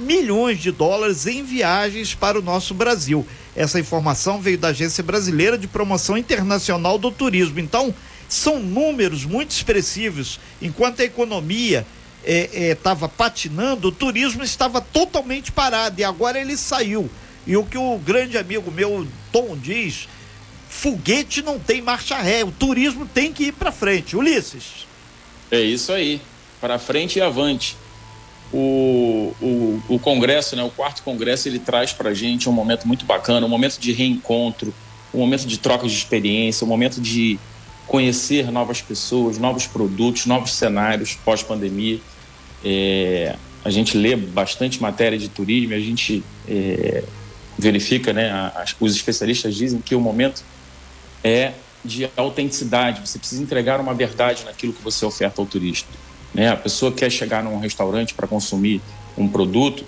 milhões 0.00 0.60
de 0.60 0.70
dólares 0.70 1.26
em 1.26 1.42
viagens 1.42 2.14
para 2.14 2.38
o 2.38 2.42
nosso 2.42 2.74
Brasil. 2.74 3.26
Essa 3.54 3.78
informação 3.78 4.40
veio 4.40 4.58
da 4.58 4.68
Agência 4.68 5.02
Brasileira 5.02 5.56
de 5.56 5.68
Promoção 5.68 6.16
Internacional 6.16 6.98
do 6.98 7.10
Turismo. 7.10 7.60
Então, 7.60 7.94
são 8.28 8.58
números 8.58 9.24
muito 9.24 9.50
expressivos. 9.50 10.40
Enquanto 10.60 11.00
a 11.00 11.04
economia 11.04 11.86
estava 12.24 13.06
é, 13.06 13.08
é, 13.08 13.12
patinando, 13.16 13.88
o 13.88 13.92
turismo 13.92 14.42
estava 14.42 14.80
totalmente 14.80 15.52
parado 15.52 16.00
e 16.00 16.04
agora 16.04 16.40
ele 16.40 16.56
saiu. 16.56 17.10
E 17.46 17.56
o 17.56 17.64
que 17.64 17.76
o 17.76 17.98
grande 17.98 18.38
amigo 18.38 18.70
meu 18.70 19.06
Tom 19.30 19.56
diz, 19.56 20.08
foguete 20.68 21.42
não 21.42 21.58
tem 21.58 21.82
marcha 21.82 22.16
ré, 22.18 22.42
o 22.42 22.50
turismo 22.50 23.06
tem 23.06 23.32
que 23.32 23.44
ir 23.44 23.52
para 23.52 23.70
frente. 23.70 24.16
Ulisses. 24.16 24.86
É 25.50 25.60
isso 25.60 25.92
aí, 25.92 26.20
para 26.64 26.78
frente 26.78 27.18
e 27.18 27.20
avante. 27.20 27.76
O, 28.50 29.34
o, 29.38 29.82
o 29.86 29.98
Congresso, 29.98 30.56
né, 30.56 30.62
o 30.62 30.70
quarto 30.70 31.02
Congresso, 31.02 31.46
ele 31.46 31.58
traz 31.58 31.92
para 31.92 32.08
a 32.08 32.14
gente 32.14 32.48
um 32.48 32.52
momento 32.52 32.88
muito 32.88 33.04
bacana, 33.04 33.44
um 33.44 33.50
momento 33.50 33.78
de 33.78 33.92
reencontro, 33.92 34.72
um 35.12 35.18
momento 35.18 35.46
de 35.46 35.58
troca 35.58 35.86
de 35.86 35.92
experiência, 35.92 36.64
um 36.64 36.68
momento 36.68 37.02
de 37.02 37.38
conhecer 37.86 38.50
novas 38.50 38.80
pessoas, 38.80 39.36
novos 39.36 39.66
produtos, 39.66 40.24
novos 40.24 40.54
cenários 40.54 41.12
pós-pandemia. 41.22 42.00
É, 42.64 43.36
a 43.62 43.68
gente 43.68 43.98
lê 43.98 44.16
bastante 44.16 44.80
matéria 44.80 45.18
de 45.18 45.28
turismo, 45.28 45.74
a 45.74 45.80
gente 45.80 46.24
é, 46.48 47.04
verifica, 47.58 48.10
né, 48.14 48.50
os 48.80 48.96
especialistas 48.96 49.54
dizem 49.54 49.82
que 49.82 49.94
o 49.94 50.00
momento 50.00 50.42
é 51.22 51.52
de 51.84 52.08
autenticidade, 52.16 53.06
você 53.06 53.18
precisa 53.18 53.42
entregar 53.42 53.78
uma 53.82 53.92
verdade 53.92 54.44
naquilo 54.46 54.72
que 54.72 54.82
você 54.82 55.04
oferta 55.04 55.42
ao 55.42 55.46
turista. 55.46 56.03
Né? 56.34 56.48
A 56.48 56.56
pessoa 56.56 56.90
quer 56.90 57.10
chegar 57.10 57.42
num 57.42 57.58
restaurante 57.58 58.12
para 58.12 58.26
consumir 58.26 58.80
um 59.16 59.28
produto, 59.28 59.84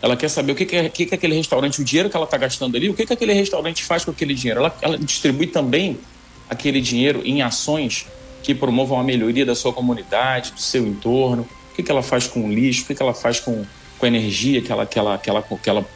ela 0.00 0.16
quer 0.16 0.28
saber 0.28 0.52
o 0.52 0.54
que, 0.54 0.64
que, 0.64 0.76
é, 0.76 0.88
que, 0.88 1.06
que 1.06 1.14
é 1.14 1.16
aquele 1.16 1.34
restaurante, 1.34 1.80
o 1.80 1.84
dinheiro 1.84 2.08
que 2.08 2.16
ela 2.16 2.24
está 2.24 2.36
gastando 2.36 2.76
ali, 2.76 2.88
o 2.88 2.94
que, 2.94 3.04
que 3.04 3.12
aquele 3.12 3.32
restaurante 3.32 3.82
faz 3.82 4.04
com 4.04 4.10
aquele 4.10 4.34
dinheiro. 4.34 4.60
Ela, 4.60 4.76
ela 4.80 4.98
distribui 4.98 5.48
também 5.48 5.98
aquele 6.48 6.80
dinheiro 6.80 7.22
em 7.24 7.42
ações 7.42 8.06
que 8.42 8.54
promovam 8.54 9.00
a 9.00 9.02
melhoria 9.02 9.44
da 9.44 9.54
sua 9.54 9.72
comunidade, 9.72 10.52
do 10.52 10.60
seu 10.60 10.86
entorno, 10.86 11.48
o 11.72 11.74
que, 11.74 11.82
que 11.82 11.90
ela 11.90 12.02
faz 12.02 12.26
com 12.28 12.44
o 12.44 12.52
lixo, 12.52 12.84
o 12.84 12.86
que, 12.86 12.94
que 12.94 13.02
ela 13.02 13.14
faz 13.14 13.40
com, 13.40 13.64
com 13.98 14.06
a 14.06 14.08
energia 14.08 14.62
que 14.62 14.70
ela, 14.70 14.86
que 14.86 14.98
ela, 14.98 15.18
que 15.18 15.28
ela, 15.28 15.42
que 15.42 15.70
ela 15.70 15.86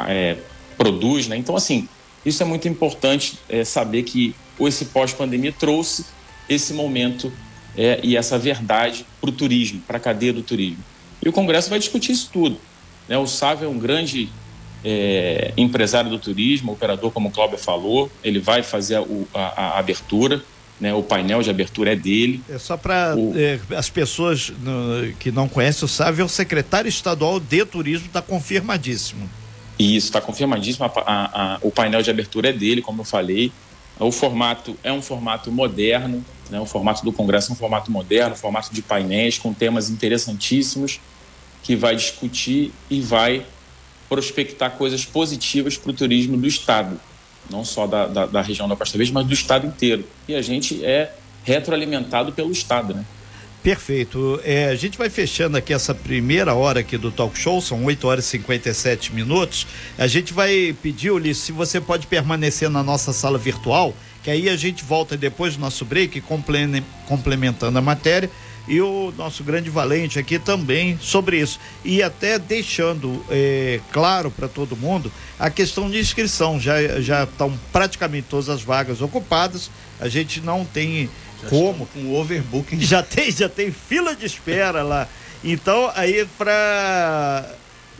é, 0.00 0.36
produz. 0.76 1.28
Né? 1.28 1.36
Então, 1.36 1.54
assim, 1.54 1.88
isso 2.26 2.42
é 2.42 2.46
muito 2.46 2.66
importante 2.66 3.38
é, 3.48 3.64
saber 3.64 4.02
que 4.02 4.34
esse 4.60 4.86
pós-pandemia 4.86 5.52
trouxe 5.52 6.04
esse 6.48 6.72
momento 6.74 7.32
é, 7.76 8.00
e 8.02 8.16
essa 8.16 8.38
verdade 8.38 9.06
para 9.20 9.30
o 9.30 9.32
turismo, 9.32 9.80
para 9.86 9.96
a 9.96 10.00
cadeia 10.00 10.32
do 10.32 10.42
turismo. 10.42 10.82
E 11.22 11.28
o 11.28 11.32
Congresso 11.32 11.70
vai 11.70 11.78
discutir 11.78 12.12
isso 12.12 12.30
tudo. 12.32 12.58
Né? 13.08 13.16
O 13.16 13.26
Sávio 13.26 13.66
é 13.66 13.68
um 13.68 13.78
grande 13.78 14.28
é, 14.84 15.52
empresário 15.56 16.10
do 16.10 16.18
turismo, 16.18 16.72
operador, 16.72 17.10
como 17.10 17.28
o 17.28 17.32
Cláudio 17.32 17.58
falou, 17.58 18.10
ele 18.22 18.40
vai 18.40 18.62
fazer 18.62 18.96
a, 18.96 19.04
a, 19.34 19.40
a 19.40 19.78
abertura, 19.78 20.42
né, 20.80 20.92
o 20.92 21.02
painel 21.02 21.42
de 21.42 21.48
abertura 21.48 21.92
é 21.92 21.96
dele. 21.96 22.42
É 22.50 22.58
só 22.58 22.76
para 22.76 23.14
o... 23.16 23.32
é, 23.36 23.60
as 23.76 23.88
pessoas 23.88 24.52
no, 24.62 25.12
que 25.20 25.30
não 25.30 25.48
conhecem 25.48 25.84
o 25.84 25.88
Sávio, 25.88 26.22
é 26.22 26.24
o 26.24 26.28
secretário 26.28 26.88
estadual 26.88 27.38
de 27.38 27.64
turismo, 27.64 28.08
está 28.08 28.20
confirmadíssimo. 28.20 29.30
Isso, 29.78 30.08
está 30.08 30.20
confirmadíssimo. 30.20 30.84
A, 30.84 31.58
o 31.62 31.70
painel 31.70 32.02
de 32.02 32.10
abertura 32.10 32.50
é 32.50 32.52
dele, 32.52 32.82
como 32.82 33.02
eu 33.02 33.04
falei. 33.04 33.52
O 33.98 34.10
formato 34.10 34.76
é 34.82 34.92
um 34.92 35.02
formato 35.02 35.50
moderno, 35.50 36.24
né, 36.50 36.60
o 36.60 36.66
formato 36.66 37.04
do 37.04 37.12
Congresso 37.12 37.50
é 37.50 37.52
um 37.52 37.56
formato 37.56 37.90
moderno, 37.90 38.34
formato 38.34 38.72
de 38.74 38.82
painéis 38.82 39.38
com 39.38 39.54
temas 39.54 39.90
interessantíssimos 39.90 41.00
que 41.62 41.76
vai 41.76 41.94
discutir 41.94 42.72
e 42.90 43.00
vai 43.00 43.46
prospectar 44.08 44.72
coisas 44.72 45.04
positivas 45.04 45.78
para 45.78 45.90
o 45.90 45.94
turismo 45.94 46.36
do 46.36 46.46
Estado, 46.46 47.00
não 47.48 47.64
só 47.64 47.86
da, 47.86 48.06
da, 48.06 48.26
da, 48.26 48.42
região 48.42 48.68
da 48.68 48.76
Costa 48.76 48.98
Verde, 48.98 49.12
mas 49.12 49.26
do 49.26 49.32
Estado 49.32 49.66
inteiro. 49.66 50.04
E 50.28 50.34
a 50.34 50.42
gente 50.42 50.84
é 50.84 51.14
retroalimentado 51.44 52.32
pelo 52.32 52.50
Estado, 52.50 52.94
né? 52.94 53.04
Perfeito. 53.62 54.40
É, 54.44 54.66
a 54.66 54.74
gente 54.74 54.98
vai 54.98 55.08
fechando 55.08 55.56
aqui 55.56 55.72
essa 55.72 55.94
primeira 55.94 56.52
hora 56.52 56.80
aqui 56.80 56.98
do 56.98 57.12
talk 57.12 57.38
show, 57.38 57.60
são 57.60 57.84
8 57.84 58.08
horas 58.08 58.24
e 58.24 58.28
57 58.30 59.14
minutos. 59.14 59.68
A 59.96 60.08
gente 60.08 60.32
vai 60.32 60.74
pedir, 60.82 61.12
Ulisses, 61.12 61.44
se 61.44 61.52
você 61.52 61.80
pode 61.80 62.08
permanecer 62.08 62.68
na 62.68 62.82
nossa 62.82 63.12
sala 63.12 63.38
virtual, 63.38 63.94
que 64.24 64.30
aí 64.30 64.48
a 64.48 64.56
gente 64.56 64.82
volta 64.82 65.16
depois 65.16 65.54
do 65.54 65.60
nosso 65.60 65.84
break, 65.84 66.22
complementando 67.06 67.78
a 67.78 67.82
matéria 67.82 68.28
e 68.66 68.80
o 68.80 69.12
nosso 69.16 69.44
grande 69.44 69.70
valente 69.70 70.18
aqui 70.18 70.40
também 70.40 70.98
sobre 71.00 71.38
isso. 71.38 71.60
E 71.84 72.02
até 72.02 72.40
deixando 72.40 73.24
é, 73.30 73.80
claro 73.92 74.30
para 74.30 74.48
todo 74.48 74.76
mundo 74.76 75.10
a 75.38 75.50
questão 75.50 75.88
de 75.88 75.98
inscrição. 75.98 76.58
Já, 76.58 77.00
já 77.00 77.24
estão 77.24 77.56
praticamente 77.72 78.26
todas 78.28 78.48
as 78.48 78.62
vagas 78.62 79.00
ocupadas. 79.00 79.70
A 80.00 80.08
gente 80.08 80.40
não 80.40 80.64
tem 80.64 81.08
já 81.42 81.48
como. 81.48 81.86
Com 81.86 82.14
overbooking. 82.14 82.80
Já 82.80 83.02
tem, 83.02 83.30
já 83.30 83.48
tem 83.48 83.72
fila 83.72 84.14
de 84.14 84.26
espera 84.26 84.82
lá. 84.82 85.08
Então, 85.44 85.90
aí 85.94 86.26
para 86.38 87.48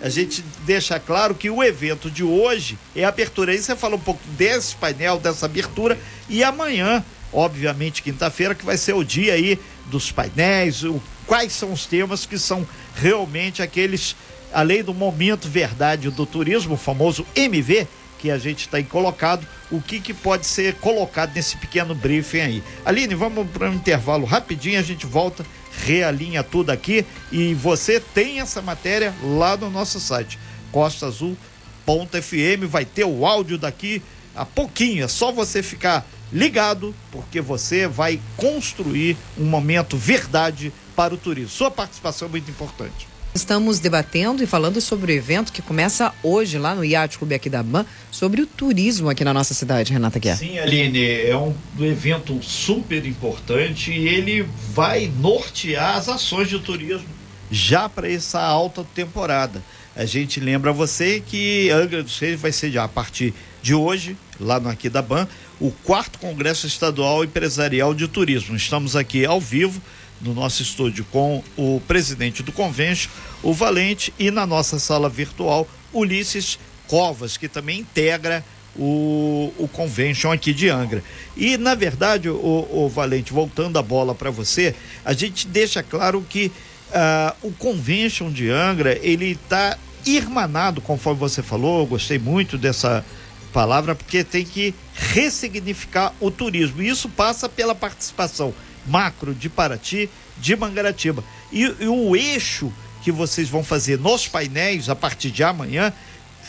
a 0.03 0.09
gente 0.09 0.45
deixa 0.65 0.99
claro 0.99 1.33
que 1.33 1.49
o 1.49 1.63
evento 1.63 2.11
de 2.11 2.25
hoje 2.25 2.77
é 2.95 3.05
a 3.05 3.09
abertura. 3.09 3.53
Aí 3.53 3.59
você 3.59 3.77
fala 3.77 3.95
um 3.95 4.01
pouco 4.01 4.21
desse 4.31 4.75
painel, 4.75 5.21
dessa 5.21 5.47
abertura, 5.47 5.97
e 6.29 6.43
amanhã, 6.43 7.05
obviamente, 7.33 8.03
quinta-feira, 8.03 8.53
que 8.53 8.65
vai 8.65 8.77
ser 8.77 8.95
o 8.95 9.05
dia 9.05 9.35
aí 9.35 9.57
dos 9.87 10.11
painéis, 10.11 10.83
o, 10.83 11.01
quais 11.25 11.53
são 11.53 11.73
os 11.73 11.87
temas 11.87 12.27
que 12.27 12.37
são 12.37 12.67
realmente 12.97 13.63
aqueles, 13.63 14.17
além 14.53 14.83
do 14.83 14.93
momento 14.93 15.49
verdade 15.49 16.11
do 16.11 16.27
turismo, 16.27 16.75
o 16.75 16.77
famoso 16.77 17.25
MV, 17.37 17.87
que 18.23 18.31
a 18.31 18.39
gente 18.39 18.61
está 18.61 18.77
aí 18.77 18.85
colocado, 18.85 19.45
o 19.69 19.83
que, 19.83 19.99
que 19.99 20.15
pode 20.15 20.47
ser 20.47 20.77
colocado 20.77 21.35
nesse 21.35 21.57
pequeno 21.57 21.93
briefing 21.93 22.39
aí. 22.39 22.63
Aline, 22.85 23.17
vamos 23.17 23.51
para 23.51 23.69
um 23.69 23.75
intervalo 23.75 24.25
rapidinho, 24.25 24.79
a 24.79 24.83
gente 24.83 25.05
volta, 25.05 25.45
realinha 25.85 26.45
tudo 26.45 26.71
aqui 26.71 27.05
e 27.33 27.53
você 27.53 27.99
tem 27.99 28.39
essa 28.39 28.63
matéria 28.63 29.13
lá 29.25 29.57
no 29.57 29.69
nosso 29.69 29.99
site, 29.99 30.39
costaazul.fm, 30.71 32.65
vai 32.69 32.85
ter 32.85 33.05
o 33.05 33.27
áudio 33.27 33.59
daqui 33.59 34.01
a 34.37 34.47
pouquinho, 34.47 35.05
é 35.05 35.09
só 35.09 35.33
você 35.33 35.61
ficar 35.61 36.07
ligado, 36.33 36.95
porque 37.11 37.41
você 37.41 37.89
vai 37.89 38.21
construir 38.37 39.17
um 39.37 39.47
momento 39.47 39.97
verdade 39.97 40.73
para 40.95 41.13
o 41.13 41.19
turismo. 41.19 41.51
Sua 41.51 41.73
participação 41.73 42.29
é 42.29 42.31
muito 42.31 42.49
importante. 42.49 43.12
Estamos 43.35 43.79
debatendo 43.79 44.43
e 44.43 44.47
falando 44.47 44.79
sobre 44.79 45.13
o 45.13 45.15
evento 45.15 45.55
que 45.55 45.63
começa 45.63 46.13
hoje 46.23 46.59
lá 46.59 46.75
no 46.75 46.85
Yacht 46.85 47.17
Clube 47.17 47.35
Aquidamã, 47.35 47.87
sobre 48.11 48.43
o 48.43 48.47
turismo 48.47 49.09
aqui 49.09 49.25
na 49.25 49.33
nossa 49.33 49.55
cidade, 49.55 49.91
Renata 49.91 50.19
Guerra. 50.19 50.37
Sim, 50.37 50.59
Aline, 50.59 51.03
é 51.03 51.35
um 51.35 51.55
evento 51.81 52.43
super 52.43 53.07
importante 53.07 53.91
e 53.91 54.07
ele 54.07 54.47
vai 54.75 55.11
nortear 55.19 55.97
as 55.97 56.11
ações 56.11 56.51
de 56.51 56.59
turismo 56.59 57.23
já 57.51 57.89
para 57.89 58.11
essa 58.11 58.41
alta 58.41 58.83
temporada. 58.95 59.63
A 59.95 60.07
gente 60.07 60.41
lembra 60.41 60.73
você 60.73 61.21
que 61.21 61.71
Angra 61.71 62.03
dos 62.03 62.19
Reis 62.19 62.41
vai 62.41 62.51
ser 62.51 62.71
já 62.71 62.85
a 62.85 62.89
partir 62.89 63.35
de 63.63 63.75
hoje, 63.75 64.17
lá 64.41 64.59
no 64.59 64.71
Aquidamã, 64.71 65.29
o 65.61 65.71
quarto 65.71 66.19
Congresso 66.19 66.67
Estadual 66.67 67.23
Empresarial 67.25 67.95
de 67.95 68.09
Turismo. 68.09 68.57
Estamos 68.57 68.97
aqui 68.97 69.25
ao 69.25 69.41
vivo 69.41 69.81
no 70.23 70.33
nosso 70.33 70.63
estúdio 70.63 71.05
com 71.11 71.43
o 71.57 71.83
presidente 71.87 72.43
do 72.43 72.53
convênio, 72.53 73.09
o 73.43 73.53
Valente, 73.53 74.13
e 74.19 74.31
na 74.31 74.47
nossa 74.47 74.79
sala 74.79 75.09
virtual, 75.09 75.67
Ulisses 75.93 76.59
Covas, 76.87 77.37
que 77.37 77.49
também 77.49 77.81
integra 77.81 78.45
o, 78.77 79.53
o 79.59 79.69
convention 79.69 80.33
aqui 80.33 80.53
de 80.53 80.69
Angra. 80.69 81.03
E, 81.37 81.57
na 81.57 81.75
verdade, 81.75 82.29
o, 82.29 82.69
o 82.71 82.89
Valente, 82.89 83.33
voltando 83.33 83.79
a 83.79 83.83
bola 83.83 84.15
para 84.15 84.31
você, 84.31 84.75
a 85.05 85.13
gente 85.13 85.47
deixa 85.47 85.83
claro 85.83 86.25
que 86.29 86.51
uh, 86.91 87.49
o 87.49 87.53
convention 87.53 88.31
de 88.31 88.49
Angra, 88.51 88.99
ele 89.03 89.33
está 89.33 89.77
irmanado, 90.07 90.81
conforme 90.81 91.21
você 91.21 91.43
falou, 91.43 91.81
eu 91.81 91.87
gostei 91.87 92.19
muito 92.19 92.59
dessa 92.59 93.05
palavra, 93.53 93.95
porque 93.95 94.25
tem 94.25 94.45
que 94.45 94.75
ressignificar 94.95 96.15
o 96.19 96.31
turismo. 96.31 96.83
E 96.83 96.89
isso 96.89 97.09
passa 97.09 97.49
pela 97.49 97.75
participação 97.75 98.55
macro 98.87 99.35
de 99.35 99.49
Paraty, 99.49 100.09
de 100.39 100.57
Mangaratiba. 100.57 101.23
E, 101.53 101.63
e 101.81 101.87
o 101.87 102.17
eixo 102.17 102.73
que 103.03 103.13
vocês 103.13 103.49
vão 103.49 103.65
fazer 103.65 103.99
nos 103.99 104.29
painéis 104.29 104.89
a 104.89 104.95
partir 104.95 105.31
de 105.31 105.43
amanhã 105.43 105.93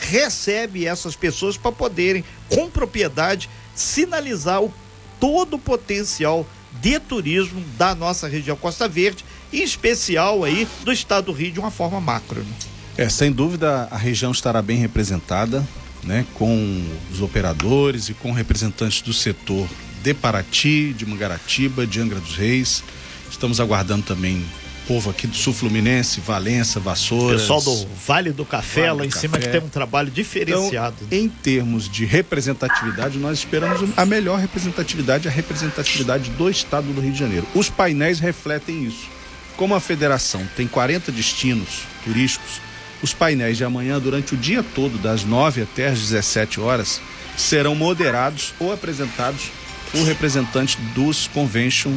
recebe 0.00 0.86
essas 0.86 1.14
pessoas 1.16 1.56
para 1.56 1.72
poderem, 1.72 2.24
com 2.48 2.70
propriedade, 2.70 3.48
sinalizar 3.74 4.62
o 4.62 4.72
todo 5.20 5.54
o 5.54 5.58
potencial 5.58 6.46
de 6.80 6.98
turismo 6.98 7.62
da 7.78 7.94
nossa 7.94 8.26
região 8.28 8.56
Costa 8.56 8.88
Verde, 8.88 9.24
em 9.52 9.62
especial 9.62 10.44
aí 10.44 10.66
do 10.84 10.92
estado 10.92 11.26
do 11.26 11.32
Rio 11.32 11.52
de 11.52 11.60
uma 11.60 11.70
forma 11.70 12.00
macro. 12.00 12.40
Né? 12.40 12.52
É, 12.96 13.08
sem 13.08 13.30
dúvida 13.30 13.88
a 13.90 13.96
região 13.96 14.32
estará 14.32 14.60
bem 14.60 14.78
representada 14.78 15.66
né, 16.02 16.26
com 16.34 16.84
os 17.10 17.20
operadores 17.20 18.08
e 18.08 18.14
com 18.14 18.32
representantes 18.32 19.00
do 19.00 19.12
setor 19.12 19.68
de 20.04 20.12
Paraty, 20.12 20.92
de 20.92 21.06
Mangaratiba, 21.06 21.86
de 21.86 21.98
Angra 21.98 22.20
dos 22.20 22.36
Reis. 22.36 22.84
Estamos 23.30 23.58
aguardando 23.58 24.02
também 24.02 24.44
povo 24.86 25.08
aqui 25.08 25.26
do 25.26 25.34
Sul 25.34 25.54
Fluminense, 25.54 26.20
Valença, 26.20 26.78
Vassoura. 26.78 27.38
Pessoal 27.38 27.62
do 27.62 27.86
Vale 28.06 28.30
do 28.30 28.44
Café, 28.44 28.88
vale 28.88 28.98
lá 28.98 29.06
em 29.06 29.08
Café. 29.08 29.20
cima, 29.20 29.38
que 29.38 29.48
tem 29.48 29.62
um 29.62 29.68
trabalho 29.68 30.10
diferenciado. 30.10 30.96
Então, 31.06 31.18
em 31.18 31.26
termos 31.26 31.88
de 31.88 32.04
representatividade, 32.04 33.16
nós 33.16 33.38
esperamos 33.38 33.88
a 33.96 34.04
melhor 34.04 34.38
representatividade, 34.38 35.26
a 35.26 35.30
representatividade 35.30 36.28
do 36.32 36.50
Estado 36.50 36.92
do 36.92 37.00
Rio 37.00 37.12
de 37.12 37.18
Janeiro. 37.18 37.46
Os 37.54 37.70
painéis 37.70 38.20
refletem 38.20 38.84
isso. 38.84 39.08
Como 39.56 39.74
a 39.74 39.80
federação 39.80 40.46
tem 40.54 40.68
40 40.68 41.10
destinos 41.12 41.84
turísticos, 42.04 42.60
os 43.02 43.14
painéis 43.14 43.56
de 43.56 43.64
amanhã, 43.64 43.98
durante 43.98 44.34
o 44.34 44.36
dia 44.36 44.62
todo, 44.62 44.98
das 44.98 45.24
9 45.24 45.62
até 45.62 45.88
as 45.88 45.98
17 45.98 46.60
horas, 46.60 47.00
serão 47.38 47.74
moderados 47.74 48.52
ou 48.60 48.70
apresentados 48.70 49.50
por 49.94 50.02
representantes 50.02 50.76
dos 50.92 51.28
convention 51.28 51.96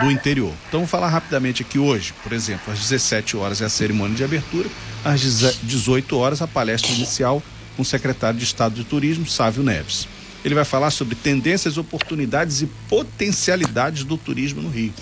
do 0.00 0.10
interior. 0.10 0.52
Então, 0.68 0.80
vou 0.80 0.88
falar 0.88 1.10
rapidamente 1.10 1.62
aqui 1.62 1.78
hoje, 1.78 2.14
por 2.22 2.32
exemplo, 2.32 2.72
às 2.72 2.78
17 2.78 3.36
horas 3.36 3.60
é 3.60 3.66
a 3.66 3.68
cerimônia 3.68 4.16
de 4.16 4.24
abertura, 4.24 4.68
às 5.04 5.20
18 5.62 6.16
horas 6.16 6.40
a 6.40 6.48
palestra 6.48 6.90
inicial 6.92 7.42
com 7.76 7.82
o 7.82 7.84
secretário 7.84 8.38
de 8.38 8.44
Estado 8.44 8.74
de 8.74 8.84
Turismo, 8.84 9.26
Sávio 9.26 9.62
Neves. 9.62 10.08
Ele 10.42 10.54
vai 10.54 10.64
falar 10.64 10.90
sobre 10.90 11.14
tendências, 11.14 11.76
oportunidades 11.76 12.62
e 12.62 12.66
potencialidades 12.88 14.02
do 14.04 14.16
turismo 14.16 14.62
no 14.62 14.70
Rio. 14.70 14.94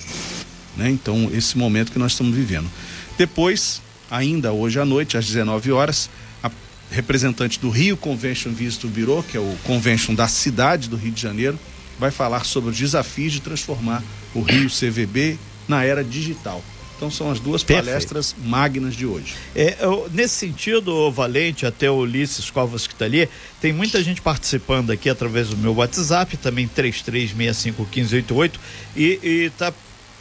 Né? 0.76 0.90
Então, 0.90 1.30
esse 1.32 1.56
momento 1.56 1.92
que 1.92 1.98
nós 1.98 2.12
estamos 2.12 2.34
vivendo. 2.34 2.68
Depois, 3.16 3.80
ainda 4.10 4.52
hoje 4.52 4.80
à 4.80 4.84
noite, 4.84 5.16
às 5.16 5.24
19 5.26 5.70
horas, 5.70 6.10
a 6.42 6.50
representante 6.90 7.60
do 7.60 7.70
Rio 7.70 7.96
Convention 7.96 8.52
Visitor 8.52 8.90
Bureau, 8.90 9.22
que 9.22 9.36
é 9.36 9.40
o 9.40 9.56
convention 9.64 10.14
da 10.14 10.26
cidade 10.26 10.88
do 10.88 10.96
Rio 10.96 11.12
de 11.12 11.22
Janeiro, 11.22 11.58
vai 11.98 12.10
falar 12.10 12.44
sobre 12.44 12.70
os 12.70 12.78
desafios 12.78 13.32
de 13.32 13.40
transformar 13.40 14.02
o 14.34 14.40
Rio 14.40 14.68
CVB 14.68 15.38
na 15.68 15.84
era 15.84 16.02
digital. 16.04 16.62
Então 16.96 17.10
são 17.10 17.30
as 17.30 17.40
duas 17.40 17.62
Perfeito. 17.64 17.86
palestras 17.86 18.34
magnas 18.38 18.94
de 18.94 19.04
hoje. 19.04 19.34
É, 19.54 19.76
eu, 19.80 20.08
nesse 20.12 20.34
sentido, 20.34 21.10
Valente, 21.10 21.66
até 21.66 21.90
o 21.90 21.96
Ulisses 21.96 22.50
Covas 22.50 22.86
que 22.86 22.92
está 22.92 23.04
ali, 23.04 23.28
tem 23.60 23.72
muita 23.72 24.02
gente 24.02 24.22
participando 24.22 24.90
aqui 24.90 25.10
através 25.10 25.48
do 25.48 25.56
meu 25.56 25.74
WhatsApp, 25.74 26.36
também 26.36 26.68
33651588, 26.68 28.52
e 28.96 29.18
está 29.46 29.72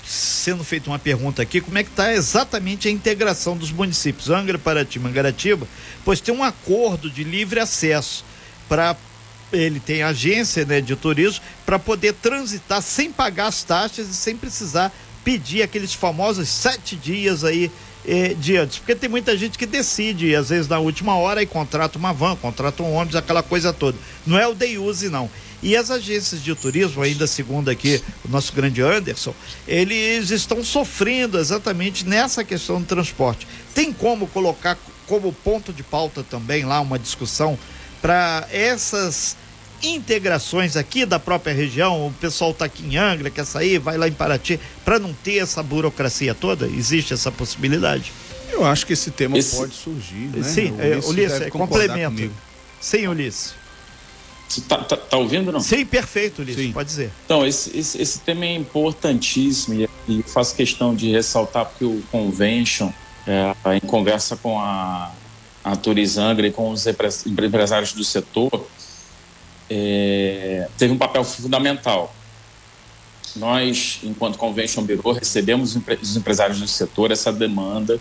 sendo 0.05 0.63
feita 0.63 0.89
uma 0.89 0.99
pergunta 0.99 1.41
aqui, 1.41 1.61
como 1.61 1.77
é 1.77 1.83
que 1.83 1.89
está 1.89 2.13
exatamente 2.13 2.87
a 2.87 2.91
integração 2.91 3.55
dos 3.55 3.71
municípios 3.71 4.29
Angra, 4.29 4.59
Paraty, 4.59 4.99
Mangaratiba, 4.99 5.65
pois 6.03 6.19
tem 6.19 6.35
um 6.35 6.43
acordo 6.43 7.09
de 7.09 7.23
livre 7.23 7.59
acesso 7.59 8.25
para 8.67 8.97
ele 9.53 9.79
tem 9.79 10.03
agência 10.03 10.65
né, 10.65 10.81
de 10.81 10.95
turismo 10.95 11.43
para 11.65 11.77
poder 11.77 12.13
transitar 12.13 12.81
sem 12.81 13.11
pagar 13.11 13.47
as 13.47 13.63
taxas 13.63 14.09
e 14.09 14.13
sem 14.13 14.35
precisar 14.35 14.91
pedir 15.23 15.61
aqueles 15.61 15.93
famosos 15.93 16.49
sete 16.49 16.95
dias 16.95 17.43
aí 17.43 17.71
eh, 18.05 18.33
de 18.33 18.57
antes. 18.57 18.79
Porque 18.79 18.95
tem 18.95 19.09
muita 19.09 19.37
gente 19.37 19.57
que 19.57 19.65
decide, 19.65 20.35
às 20.35 20.49
vezes 20.49 20.67
na 20.67 20.79
última 20.79 21.15
hora, 21.15 21.41
e 21.41 21.45
contrata 21.45 21.97
uma 21.97 22.11
van, 22.11 22.35
contrata 22.35 22.83
um 22.83 22.93
ônibus, 22.93 23.15
aquela 23.15 23.41
coisa 23.41 23.71
toda. 23.71 23.97
Não 24.25 24.37
é 24.37 24.47
o 24.47 24.53
day 24.53 24.77
use, 24.77 25.09
não. 25.09 25.29
E 25.61 25.77
as 25.77 25.89
agências 25.89 26.43
de 26.43 26.53
turismo, 26.53 27.01
ainda 27.01 27.25
segundo 27.25 27.69
aqui 27.69 28.03
o 28.25 28.27
nosso 28.27 28.51
grande 28.51 28.81
Anderson, 28.81 29.33
eles 29.65 30.29
estão 30.29 30.61
sofrendo 30.61 31.39
exatamente 31.39 32.05
nessa 32.05 32.43
questão 32.43 32.81
do 32.81 32.85
transporte. 32.85 33.47
Tem 33.73 33.93
como 33.93 34.27
colocar 34.27 34.77
como 35.07 35.31
ponto 35.31 35.71
de 35.71 35.81
pauta 35.81 36.21
também 36.21 36.65
lá 36.65 36.81
uma 36.81 36.99
discussão 36.99 37.57
para 38.01 38.45
essas 38.51 39.37
integrações 39.83 40.77
aqui 40.77 41.05
da 41.05 41.19
própria 41.19 41.53
região, 41.53 42.07
o 42.07 42.13
pessoal 42.13 42.51
está 42.51 42.65
aqui 42.65 42.83
em 42.83 42.97
Angra, 42.97 43.29
quer 43.29 43.45
sair, 43.45 43.79
vai 43.79 43.97
lá 43.97 44.07
em 44.07 44.13
Paraty, 44.13 44.59
para 44.85 44.97
não 44.97 45.13
ter 45.13 45.37
essa 45.37 45.61
burocracia 45.61 46.33
toda? 46.33 46.65
Existe 46.67 47.13
essa 47.13 47.31
possibilidade? 47.31 48.11
Eu 48.49 48.65
acho 48.65 48.85
que 48.85 48.93
esse 48.93 49.11
tema 49.11 49.37
esse... 49.37 49.55
pode 49.55 49.73
surgir, 49.73 50.29
né? 50.33 50.43
Sim, 50.43 50.71
o 50.71 51.09
Ulisses, 51.09 51.41
é, 51.41 51.49
complemento. 51.49 52.31
Sim, 52.79 53.07
Ulisses. 53.07 53.55
Você 54.47 54.61
tá, 54.61 54.77
tá, 54.77 54.95
tá, 54.95 55.17
ouvindo 55.17 55.51
não? 55.51 55.59
Sim, 55.59 55.85
perfeito, 55.85 56.43
Ulisses, 56.43 56.65
Sim. 56.65 56.71
pode 56.71 56.87
dizer. 56.87 57.11
Então, 57.25 57.45
esse, 57.45 57.75
esse, 57.77 57.99
esse, 57.99 58.19
tema 58.19 58.45
é 58.45 58.53
importantíssimo 58.53 59.73
e, 59.73 59.89
e 60.07 60.23
faço 60.23 60.55
questão 60.55 60.93
de 60.93 61.11
ressaltar 61.11 61.65
porque 61.65 61.85
o 61.85 62.03
Convention, 62.11 62.91
é, 63.25 63.75
em 63.75 63.79
conversa 63.79 64.37
com 64.37 64.59
a, 64.59 65.11
a 65.63 65.75
Turizangra 65.75 66.45
e 66.45 66.51
com 66.51 66.69
os 66.69 66.85
empresários 66.85 67.93
do 67.93 68.03
setor, 68.03 68.67
é, 69.75 70.67
teve 70.77 70.93
um 70.93 70.97
papel 70.97 71.23
fundamental. 71.23 72.13
Nós, 73.35 73.99
enquanto 74.03 74.37
Convention 74.37 74.83
Bureau, 74.83 75.13
recebemos 75.13 75.75
os 75.75 76.15
empresários 76.15 76.59
do 76.59 76.67
setor 76.67 77.09
essa 77.09 77.33
demanda. 77.33 77.99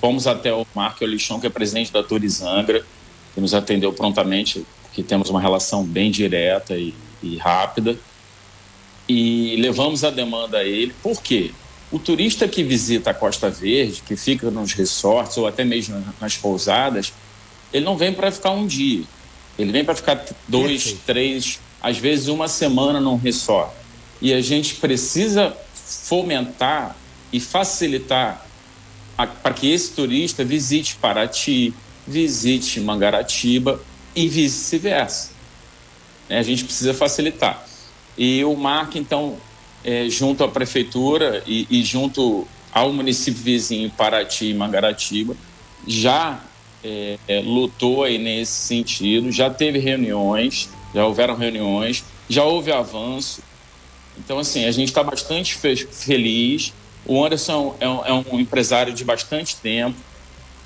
Fomos 0.00 0.26
até 0.26 0.52
o 0.52 0.66
Marco 0.74 1.04
Olichon, 1.04 1.38
que 1.38 1.46
é 1.46 1.50
presidente 1.50 1.92
da 1.92 2.02
Turizangra, 2.02 2.84
que 3.34 3.40
nos 3.40 3.52
atendeu 3.52 3.92
prontamente 3.92 4.64
que 4.94 5.02
temos 5.02 5.28
uma 5.28 5.40
relação 5.40 5.84
bem 5.84 6.10
direta 6.10 6.74
e, 6.74 6.94
e 7.22 7.36
rápida. 7.36 7.98
E 9.06 9.56
levamos 9.58 10.04
a 10.04 10.10
demanda 10.10 10.58
a 10.58 10.64
ele. 10.64 10.94
Por 11.02 11.22
quê? 11.22 11.50
O 11.90 11.98
turista 11.98 12.48
que 12.48 12.64
visita 12.64 13.10
a 13.10 13.14
Costa 13.14 13.50
Verde, 13.50 14.02
que 14.06 14.16
fica 14.16 14.50
nos 14.50 14.72
resorts 14.72 15.36
ou 15.36 15.46
até 15.46 15.64
mesmo 15.64 16.02
nas 16.18 16.38
pousadas, 16.38 17.12
ele 17.70 17.84
não 17.84 17.98
vem 17.98 18.14
para 18.14 18.32
ficar 18.32 18.52
um 18.52 18.66
dia. 18.66 19.04
Ele 19.58 19.72
vem 19.72 19.84
para 19.84 19.94
ficar 19.94 20.24
dois, 20.48 20.84
Perfeito. 20.84 21.02
três, 21.06 21.60
às 21.80 21.98
vezes 21.98 22.28
uma 22.28 22.48
semana 22.48 23.00
num 23.00 23.16
resort. 23.16 23.72
E 24.20 24.32
a 24.32 24.40
gente 24.40 24.76
precisa 24.76 25.56
fomentar 25.74 26.96
e 27.32 27.40
facilitar 27.40 28.46
para 29.42 29.54
que 29.54 29.70
esse 29.70 29.92
turista 29.92 30.44
visite 30.44 30.96
Paraty, 30.96 31.74
visite 32.06 32.80
Mangaratiba 32.80 33.80
e 34.14 34.28
vice-versa. 34.28 35.30
Né? 36.28 36.38
A 36.38 36.42
gente 36.42 36.64
precisa 36.64 36.94
facilitar. 36.94 37.64
E 38.16 38.44
o 38.44 38.54
MARC, 38.56 38.96
então, 38.96 39.36
é, 39.84 40.08
junto 40.08 40.44
à 40.44 40.48
prefeitura 40.48 41.42
e, 41.46 41.66
e, 41.70 41.82
junto 41.82 42.46
ao 42.72 42.92
município 42.92 43.42
vizinho 43.42 43.90
Paraty 43.90 44.50
e 44.50 44.54
Mangaratiba, 44.54 45.36
já 45.86 46.40
é, 46.84 47.18
é, 47.28 47.40
lutou 47.40 48.04
aí 48.04 48.18
nesse 48.18 48.52
sentido, 48.52 49.30
já 49.30 49.50
teve 49.50 49.78
reuniões, 49.78 50.68
já 50.94 51.06
houveram 51.06 51.36
reuniões, 51.36 52.04
já 52.28 52.44
houve 52.44 52.72
avanço. 52.72 53.42
Então, 54.18 54.38
assim, 54.38 54.64
a 54.64 54.70
gente 54.70 54.88
está 54.88 55.02
bastante 55.02 55.54
fe 55.54 55.76
feliz. 55.76 56.72
O 57.06 57.24
Anderson 57.24 57.74
é 57.80 57.88
um, 57.88 58.04
é 58.04 58.12
um 58.12 58.40
empresário 58.40 58.92
de 58.92 59.04
bastante 59.04 59.56
tempo, 59.56 59.96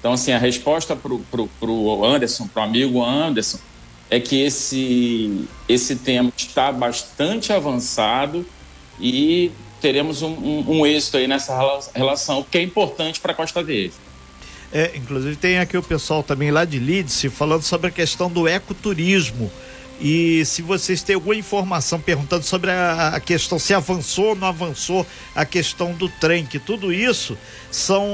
então, 0.07 0.13
assim, 0.13 0.31
a 0.31 0.39
resposta 0.39 0.95
para 0.95 1.13
o 1.13 2.05
Anderson, 2.05 2.47
para 2.47 2.63
o 2.63 2.65
amigo 2.65 3.05
Anderson, 3.05 3.59
é 4.09 4.21
que 4.21 4.41
esse, 4.41 5.49
esse 5.69 5.97
tema 5.97 6.33
está 6.37 6.71
bastante 6.71 7.53
avançado 7.53 8.47
e 9.01 9.51
teremos 9.81 10.23
um, 10.23 10.29
um, 10.29 10.65
um 10.69 10.87
êxito 10.87 11.17
aí 11.17 11.27
nessa 11.27 11.59
relação, 11.93 12.47
que 12.49 12.57
é 12.57 12.63
importante 12.63 13.19
para 13.19 13.33
a 13.33 13.35
Costa 13.35 13.65
Verde. 13.65 13.95
É, 14.73 14.93
inclusive 14.97 15.37
tem 15.37 15.59
aqui 15.59 15.77
o 15.77 15.83
pessoal 15.83 16.23
também 16.23 16.51
lá 16.51 16.65
de 16.65 16.79
Leeds 16.79 17.25
falando 17.31 17.63
sobre 17.63 17.89
a 17.89 17.91
questão 17.91 18.31
do 18.31 18.49
ecoturismo. 18.49 19.51
E 19.99 20.45
se 20.45 20.61
vocês 20.61 21.03
têm 21.03 21.15
alguma 21.15 21.35
informação 21.35 21.99
perguntando 21.99 22.45
sobre 22.45 22.71
a, 22.71 23.09
a, 23.15 23.21
questão, 23.21 23.59
se 23.59 23.73
avançou 23.73 24.27
ou 24.27 24.37
não 24.37 24.49
avançou 24.49 25.07
a 25.35 25.45
questão 25.47 25.93
do 25.93 26.09
trem, 26.09 26.45
que 26.45 26.59
tudo 26.59 26.93
isso 26.93 27.37
são 27.71 28.07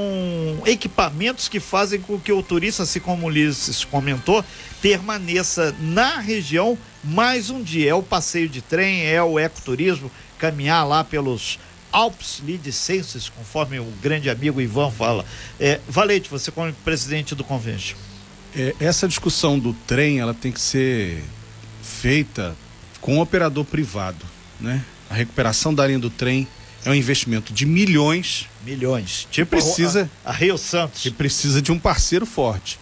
equipamentos 0.65 1.49
que 1.49 1.59
fazem 1.59 1.99
com 1.99 2.17
que 2.17 2.31
o 2.31 2.41
turista, 2.41 2.83
assim 2.83 3.01
como 3.01 3.23
o 3.23 3.25
Ulisses 3.27 3.83
comentou, 3.83 4.43
permaneça 4.81 5.75
na 5.79 6.19
região 6.19 6.77
mais 7.03 7.49
um 7.49 7.61
dia. 7.61 7.91
É 7.91 7.93
o 7.93 8.03
passeio 8.03 8.47
de 8.47 8.61
trem, 8.61 9.05
é 9.05 9.21
o 9.21 9.37
ecoturismo, 9.37 10.09
caminhar 10.39 10.87
lá 10.87 11.03
pelos 11.03 11.59
Alpes 11.93 12.41
Lidicenses, 12.43 13.29
conforme 13.29 13.79
o 13.79 13.85
grande 14.01 14.27
amigo 14.29 14.59
Ivan 14.59 14.89
fala. 14.89 15.23
É, 15.59 15.79
Valente, 15.87 16.27
você 16.27 16.51
como 16.51 16.73
presidente 16.83 17.35
do 17.35 17.43
convênio. 17.43 17.95
É, 18.55 18.75
essa 18.79 19.07
discussão 19.07 19.59
do 19.59 19.73
trem, 19.73 20.19
ela 20.19 20.33
tem 20.33 20.51
que 20.51 20.59
ser 20.59 21.23
feita 21.83 22.55
com 22.99 23.19
o 23.19 23.21
operador 23.21 23.63
privado, 23.63 24.25
né? 24.59 24.83
A 25.09 25.13
recuperação 25.13 25.73
da 25.73 25.85
linha 25.85 25.99
do 25.99 26.09
trem 26.09 26.47
é 26.83 26.89
um 26.89 26.95
investimento 26.95 27.53
de 27.53 27.65
milhões. 27.65 28.47
Milhões. 28.65 29.27
Tipo 29.29 29.51
precisa 29.51 30.09
a, 30.25 30.31
a 30.31 30.33
Rio 30.33 30.57
Santos. 30.57 31.01
Que 31.01 31.11
precisa 31.11 31.61
de 31.61 31.71
um 31.71 31.77
parceiro 31.77 32.25
forte. 32.25 32.79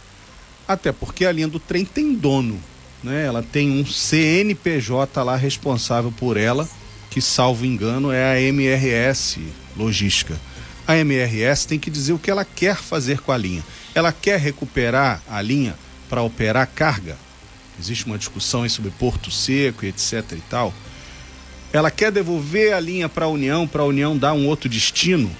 Até 0.67 0.91
porque 0.91 1.26
a 1.26 1.32
linha 1.32 1.47
do 1.47 1.60
trem 1.60 1.84
tem 1.84 2.13
dono, 2.13 2.60
né? 3.04 3.26
Ela 3.26 3.43
tem 3.43 3.69
um 3.69 3.86
CNPJ 3.86 5.21
lá 5.24 5.36
responsável 5.36 6.12
por 6.12 6.38
ela, 6.38 6.69
que 7.12 7.21
salvo 7.21 7.65
engano 7.65 8.10
é 8.10 8.34
a 8.34 8.41
MRS 8.41 9.38
Logística. 9.76 10.39
A 10.88 10.95
MRS 10.97 11.67
tem 11.67 11.78
que 11.78 11.91
dizer 11.91 12.13
o 12.13 12.17
que 12.17 12.32
ela 12.32 12.45
quer 12.45 12.78
fazer 12.78 13.19
com 13.19 13.34
a 13.34 13.38
linha. 13.38 13.63
Ela 13.93 14.13
quer 14.13 14.39
recuperar 14.39 15.21
a 15.30 15.41
linha 15.41 15.76
para 16.10 16.24
operar 16.24 16.67
carga? 16.74 17.17
existe 17.80 18.06
uma 18.06 18.17
discussão 18.17 18.67
sobre 18.69 18.91
Porto 18.91 19.32
Seco 19.32 19.86
e 19.86 19.89
etc 19.89 20.24
e 20.34 20.43
tal. 20.50 20.74
Ela 21.74 21.89
quer 21.89 22.12
devolver 22.12 22.74
a 22.74 22.80
linha 22.80 23.10
para 23.10 23.26
a 23.26 23.30
União, 23.30 23.67
para 23.67 23.82
a 23.82 23.86
União 23.86 24.17
dar 24.17 24.34
um 24.34 24.47
outro 24.47 24.69
destino. 24.69 25.32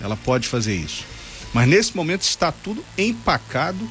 ela 0.00 0.16
pode 0.16 0.48
fazer 0.48 0.74
isso. 0.74 1.04
Mas 1.52 1.68
nesse 1.68 1.94
momento 1.96 2.22
está 2.22 2.50
tudo 2.50 2.84
empacado 2.96 3.88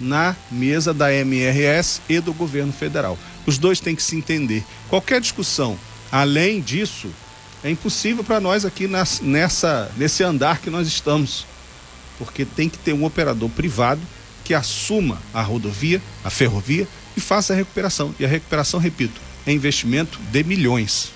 na 0.00 0.36
mesa 0.50 0.94
da 0.94 1.12
MRS 1.12 2.00
e 2.08 2.20
do 2.20 2.32
governo 2.32 2.72
federal. 2.72 3.18
Os 3.44 3.58
dois 3.58 3.80
têm 3.80 3.96
que 3.96 4.02
se 4.02 4.16
entender. 4.16 4.64
Qualquer 4.88 5.20
discussão 5.20 5.78
além 6.12 6.60
disso 6.60 7.10
é 7.64 7.70
impossível 7.70 8.22
para 8.22 8.40
nós 8.40 8.64
aqui 8.64 8.88
nessa, 9.22 9.90
nesse 9.96 10.22
andar 10.22 10.60
que 10.60 10.68
nós 10.68 10.86
estamos. 10.86 11.46
Porque 12.18 12.44
tem 12.44 12.68
que 12.68 12.78
ter 12.78 12.92
um 12.92 13.04
operador 13.04 13.48
privado 13.50 14.00
que 14.44 14.52
assuma 14.52 15.20
a 15.32 15.40
rodovia, 15.40 16.02
a 16.22 16.30
ferrovia 16.30 16.86
e 17.16 17.20
faça 17.20 17.52
a 17.52 17.56
recuperação. 17.56 18.14
E 18.18 18.24
a 18.24 18.28
recuperação, 18.28 18.78
repito, 18.78 19.20
é 19.46 19.52
investimento 19.52 20.18
de 20.30 20.44
milhões. 20.44 21.12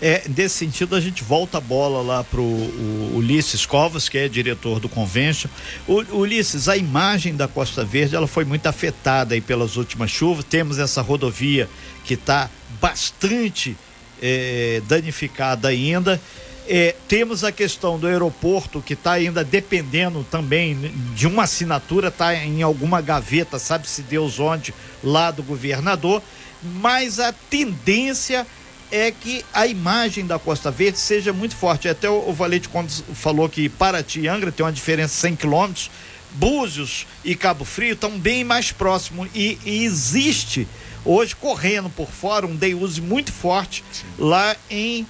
É, 0.00 0.24
nesse 0.36 0.56
sentido, 0.56 0.96
a 0.96 1.00
gente 1.00 1.22
volta 1.22 1.58
a 1.58 1.60
bola 1.60 2.02
lá 2.02 2.24
para 2.24 2.40
o 2.40 3.12
Ulisses 3.14 3.64
Covas, 3.64 4.08
que 4.08 4.18
é 4.18 4.28
diretor 4.28 4.80
do 4.80 4.88
Convention. 4.88 5.48
O, 5.86 6.00
Ulisses, 6.18 6.68
a 6.68 6.76
imagem 6.76 7.36
da 7.36 7.46
Costa 7.46 7.84
Verde 7.84 8.16
ela 8.16 8.26
foi 8.26 8.44
muito 8.44 8.66
afetada 8.66 9.34
aí 9.34 9.40
pelas 9.40 9.76
últimas 9.76 10.10
chuvas. 10.10 10.44
Temos 10.44 10.78
essa 10.78 11.00
rodovia 11.02 11.68
que 12.04 12.14
está 12.14 12.50
bastante 12.80 13.76
é, 14.22 14.80
danificada 14.86 15.68
ainda. 15.68 16.20
É, 16.68 16.94
temos 17.08 17.42
a 17.42 17.50
questão 17.50 17.98
do 17.98 18.06
aeroporto 18.06 18.80
que 18.80 18.94
está 18.94 19.12
ainda 19.12 19.42
dependendo 19.42 20.24
também 20.30 20.76
de 21.14 21.26
uma 21.26 21.42
assinatura, 21.42 22.08
está 22.08 22.34
em 22.36 22.62
alguma 22.62 23.00
gaveta, 23.00 23.58
sabe-se 23.58 24.00
Deus 24.02 24.38
onde, 24.38 24.72
lá 25.02 25.32
do 25.32 25.42
governador, 25.42 26.22
mas 26.62 27.18
a 27.18 27.32
tendência 27.32 28.46
é 28.92 29.10
que 29.10 29.44
a 29.52 29.66
imagem 29.66 30.26
da 30.26 30.38
Costa 30.38 30.70
Verde 30.70 30.98
seja 30.98 31.32
muito 31.32 31.56
forte. 31.56 31.88
Até 31.88 32.08
o, 32.08 32.28
o 32.28 32.32
Valente 32.32 32.68
quando 32.68 32.90
falou 33.14 33.48
que 33.48 33.68
Paraty 33.68 34.20
e 34.20 34.28
Angra 34.28 34.52
tem 34.52 34.64
uma 34.64 34.72
diferença 34.72 35.14
de 35.14 35.20
100 35.20 35.36
quilômetros, 35.36 35.90
Búzios 36.34 37.06
e 37.24 37.34
Cabo 37.34 37.64
Frio 37.64 37.94
estão 37.94 38.18
bem 38.18 38.44
mais 38.44 38.70
próximos 38.72 39.28
e, 39.34 39.58
e, 39.64 39.84
existe 39.84 40.66
hoje 41.04 41.34
correndo 41.36 41.90
por 41.90 42.08
fora 42.08 42.46
um 42.46 42.54
day 42.54 42.74
use 42.74 43.00
muito 43.00 43.32
forte 43.32 43.84
Sim. 43.92 44.06
lá 44.18 44.56
em 44.70 45.06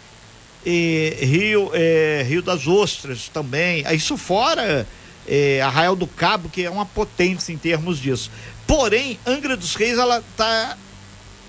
eh, 0.64 1.18
Rio, 1.20 1.70
eh, 1.74 2.24
Rio 2.26 2.42
das 2.42 2.66
Ostras 2.66 3.28
também. 3.28 3.84
Isso 3.94 4.16
fora 4.16 4.86
eh, 5.26 5.60
Arraial 5.60 5.96
do 5.96 6.06
Cabo, 6.06 6.48
que 6.48 6.64
é 6.64 6.70
uma 6.70 6.86
potência 6.86 7.52
em 7.52 7.58
termos 7.58 7.98
disso. 7.98 8.30
Porém, 8.66 9.18
Angra 9.26 9.56
dos 9.56 9.74
Reis 9.74 9.98
ela 9.98 10.18
está 10.18 10.76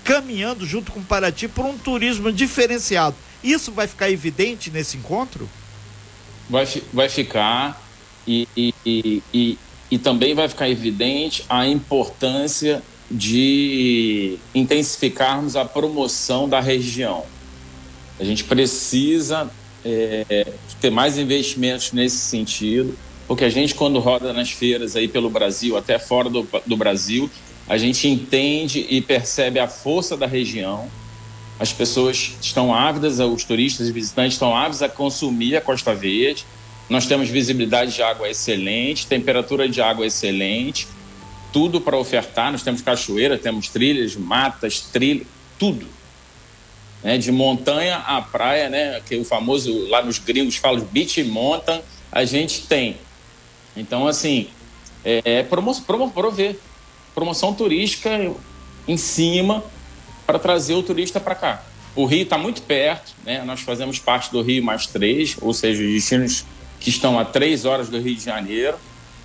caminhando 0.02 0.66
junto 0.66 0.92
com 0.92 1.02
Paraty 1.02 1.48
por 1.48 1.64
um 1.64 1.78
turismo 1.78 2.30
diferenciado. 2.30 3.16
Isso 3.42 3.72
vai 3.72 3.86
ficar 3.86 4.10
evidente 4.10 4.70
nesse 4.70 4.96
encontro? 4.96 5.48
Vai, 6.48 6.66
vai 6.92 7.08
ficar 7.08 7.82
e, 8.26 8.48
e, 8.56 8.74
e, 8.84 9.22
e, 9.32 9.58
e 9.90 9.98
também 9.98 10.34
vai 10.34 10.48
ficar 10.48 10.68
evidente 10.68 11.44
a 11.48 11.66
importância 11.66 12.82
de 13.14 14.38
intensificarmos 14.52 15.54
a 15.54 15.64
promoção 15.64 16.48
da 16.48 16.58
região. 16.58 17.24
A 18.18 18.24
gente 18.24 18.42
precisa 18.42 19.48
é, 19.84 20.52
ter 20.80 20.90
mais 20.90 21.16
investimentos 21.16 21.92
nesse 21.92 22.16
sentido, 22.16 22.98
porque 23.28 23.44
a 23.44 23.48
gente, 23.48 23.74
quando 23.74 24.00
roda 24.00 24.32
nas 24.32 24.50
feiras 24.50 24.96
aí 24.96 25.06
pelo 25.06 25.30
Brasil, 25.30 25.76
até 25.76 25.98
fora 25.98 26.28
do, 26.28 26.46
do 26.66 26.76
Brasil, 26.76 27.30
a 27.68 27.78
gente 27.78 28.08
entende 28.08 28.84
e 28.90 29.00
percebe 29.00 29.60
a 29.60 29.68
força 29.68 30.16
da 30.16 30.26
região. 30.26 30.88
As 31.58 31.72
pessoas 31.72 32.32
estão 32.40 32.74
ávidas, 32.74 33.20
os 33.20 33.44
turistas 33.44 33.88
e 33.88 33.92
visitantes 33.92 34.34
estão 34.34 34.56
ávidos 34.56 34.82
a 34.82 34.88
consumir 34.88 35.56
a 35.56 35.60
Costa 35.60 35.94
Verde. 35.94 36.44
Nós 36.90 37.06
temos 37.06 37.28
visibilidade 37.28 37.94
de 37.94 38.02
água 38.02 38.28
excelente, 38.28 39.06
temperatura 39.06 39.68
de 39.68 39.80
água 39.80 40.04
excelente, 40.04 40.86
tudo 41.54 41.80
para 41.80 41.96
ofertar. 41.96 42.50
Nós 42.50 42.64
temos 42.64 42.82
cachoeira, 42.82 43.38
temos 43.38 43.68
trilhas, 43.68 44.16
matas, 44.16 44.80
trilha, 44.80 45.24
tudo. 45.56 45.86
Né? 47.00 47.16
De 47.16 47.30
montanha 47.30 47.98
à 47.98 48.20
praia, 48.20 48.68
né? 48.68 49.00
que 49.06 49.16
o 49.16 49.24
famoso, 49.24 49.86
lá 49.86 50.02
nos 50.02 50.18
gringos 50.18 50.56
falam 50.56 50.84
beach 50.90 51.22
mountain, 51.22 51.80
a 52.10 52.24
gente 52.24 52.62
tem. 52.66 52.96
Então, 53.76 54.08
assim, 54.08 54.48
é, 55.04 55.22
é 55.24 55.42
promo, 55.44 55.80
promo, 55.82 56.10
prover 56.10 56.56
promoção 57.14 57.54
turística 57.54 58.10
em 58.88 58.96
cima 58.96 59.62
para 60.26 60.38
trazer 60.38 60.74
o 60.74 60.82
turista 60.82 61.20
para 61.20 61.36
cá. 61.36 61.62
O 61.94 62.04
Rio 62.04 62.24
está 62.24 62.36
muito 62.36 62.62
perto, 62.62 63.14
né? 63.24 63.44
nós 63.44 63.60
fazemos 63.60 64.00
parte 64.00 64.32
do 64.32 64.42
Rio 64.42 64.64
mais 64.64 64.88
três, 64.88 65.36
ou 65.40 65.54
seja, 65.54 65.80
os 65.84 65.92
destinos 65.92 66.44
que 66.80 66.90
estão 66.90 67.16
a 67.16 67.24
três 67.24 67.64
horas 67.64 67.88
do 67.88 68.00
Rio 68.00 68.16
de 68.16 68.24
Janeiro. 68.24 68.76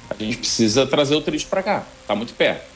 A 0.10 0.16
gente 0.16 0.38
precisa 0.38 0.86
trazer 0.86 1.16
o 1.16 1.22
turista 1.22 1.50
para 1.50 1.64
cá, 1.64 1.84
está 2.02 2.16
muito 2.16 2.34
perto. 2.34 2.68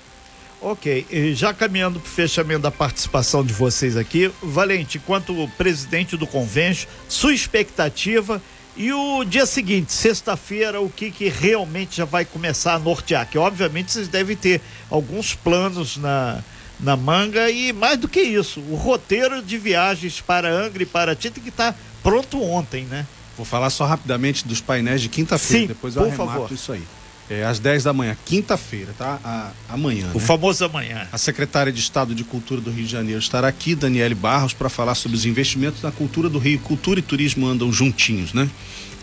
Ok, 0.62 1.06
e 1.12 1.34
já 1.34 1.54
caminhando 1.54 2.00
para 2.00 2.08
o 2.08 2.12
fechamento 2.12 2.62
da 2.62 2.72
participação 2.72 3.43
de 3.43 3.52
vocês 3.52 3.98
aqui, 3.98 4.32
Valente, 4.41 4.98
enquanto 4.98 5.50
presidente 5.58 6.15
do 6.15 6.26
convênio, 6.26 6.88
sua 7.10 7.34
expectativa 7.34 8.41
e 8.78 8.93
o 8.93 9.26
dia 9.26 9.46
seguinte, 9.46 9.91
sexta-feira, 9.91 10.80
o 10.80 10.89
que, 10.89 11.12
que 11.12 11.28
realmente 11.28 11.98
já 11.98 12.06
vai 12.06 12.24
começar 12.24 12.76
a 12.76 12.80
nortear? 12.80 13.28
Que 13.30 13.38
obviamente 13.38 13.91
vocês 13.91 14.08
devem 14.08 14.38
ter 14.38 14.62
alguns 14.89 15.36
planos 15.36 15.98
na, 15.98 16.41
na 16.80 16.96
manga 16.96 17.52
e 17.52 17.74
mais 17.74 17.98
do 17.98 18.08
que 18.08 18.22
isso, 18.22 18.62
o 18.62 18.76
roteiro 18.76 19.41
de 19.43 19.58
viagens 19.58 20.22
para 20.22 20.50
Angra 20.50 20.82
e 20.82 20.86
para 20.86 21.13
Ti 21.13 21.30
tem 21.30 21.43
que 21.43 21.50
estar 21.50 21.74
tá 21.74 21.80
pronto 22.02 22.41
ontem, 22.41 22.86
né? 22.86 23.06
Vou 23.36 23.46
falar 23.46 23.69
só 23.69 23.86
rapidamente 23.86 24.48
dos 24.48 24.62
painéis 24.62 25.02
de 25.02 25.10
quinta-feira, 25.10 25.67
depois 25.67 25.96
eu 25.96 26.04
arremato 26.04 26.32
favor. 26.32 26.52
isso 26.52 26.72
aí. 26.72 26.84
É, 27.29 27.45
às 27.45 27.57
10 27.57 27.86
da 27.86 27.93
manhã, 27.93 28.17
quinta-feira, 28.25 28.93
tá? 28.97 29.17
A, 29.23 29.51
amanhã. 29.69 30.12
O 30.13 30.19
né? 30.19 30.25
famoso 30.25 30.65
amanhã. 30.65 31.07
A 31.12 31.17
secretária 31.17 31.71
de 31.71 31.79
Estado 31.79 32.13
de 32.13 32.23
Cultura 32.23 32.59
do 32.59 32.69
Rio 32.69 32.86
de 32.86 32.91
Janeiro 32.91 33.19
estará 33.19 33.47
aqui, 33.47 33.75
Daniele 33.75 34.13
Barros, 34.13 34.53
para 34.53 34.67
falar 34.67 34.93
sobre 34.93 35.17
os 35.17 35.25
investimentos 35.25 35.81
na 35.81 35.91
cultura 35.91 36.29
do 36.29 36.38
Rio. 36.38 36.59
Cultura 36.59 36.99
e 36.99 37.03
turismo 37.03 37.47
andam 37.47 37.71
juntinhos, 37.71 38.33
né? 38.33 38.49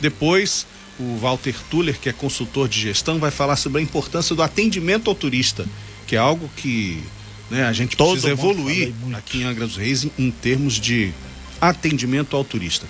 Depois, 0.00 0.66
o 0.98 1.16
Walter 1.16 1.54
Tuller, 1.70 1.98
que 1.98 2.10
é 2.10 2.12
consultor 2.12 2.68
de 2.68 2.78
gestão, 2.78 3.18
vai 3.18 3.30
falar 3.30 3.56
sobre 3.56 3.80
a 3.80 3.82
importância 3.82 4.36
do 4.36 4.42
atendimento 4.42 5.08
ao 5.08 5.16
turista, 5.16 5.64
que 6.06 6.14
é 6.14 6.18
algo 6.18 6.50
que 6.56 7.02
né, 7.50 7.64
a 7.64 7.72
gente 7.72 7.96
Todo 7.96 8.12
precisa 8.12 8.30
evoluir 8.30 8.92
aqui 9.14 9.38
em 9.38 9.44
Angra 9.44 9.66
dos 9.66 9.76
Reis 9.76 10.04
em, 10.04 10.12
em 10.18 10.30
termos 10.30 10.74
de 10.74 11.10
atendimento 11.60 12.36
ao 12.36 12.44
turista. 12.44 12.86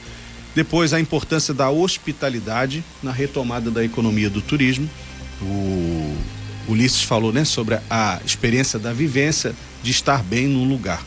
Depois, 0.55 0.93
a 0.93 1.01
importância 1.01 1.55
da 1.55 1.71
hospitalidade 1.71 2.85
na 3.03 3.13
retomada 3.13 3.71
da 3.71 3.85
economia 3.85 4.29
do 4.29 4.41
turismo 4.43 4.91
o 5.43 6.17
Ulisses 6.69 7.03
falou 7.03 7.33
né, 7.33 7.45
sobre 7.45 7.79
a 7.89 8.21
experiência 8.25 8.79
da 8.79 8.93
vivência 8.93 9.55
de 9.83 9.91
estar 9.91 10.23
bem 10.23 10.47
num 10.47 10.69
lugar. 10.69 11.05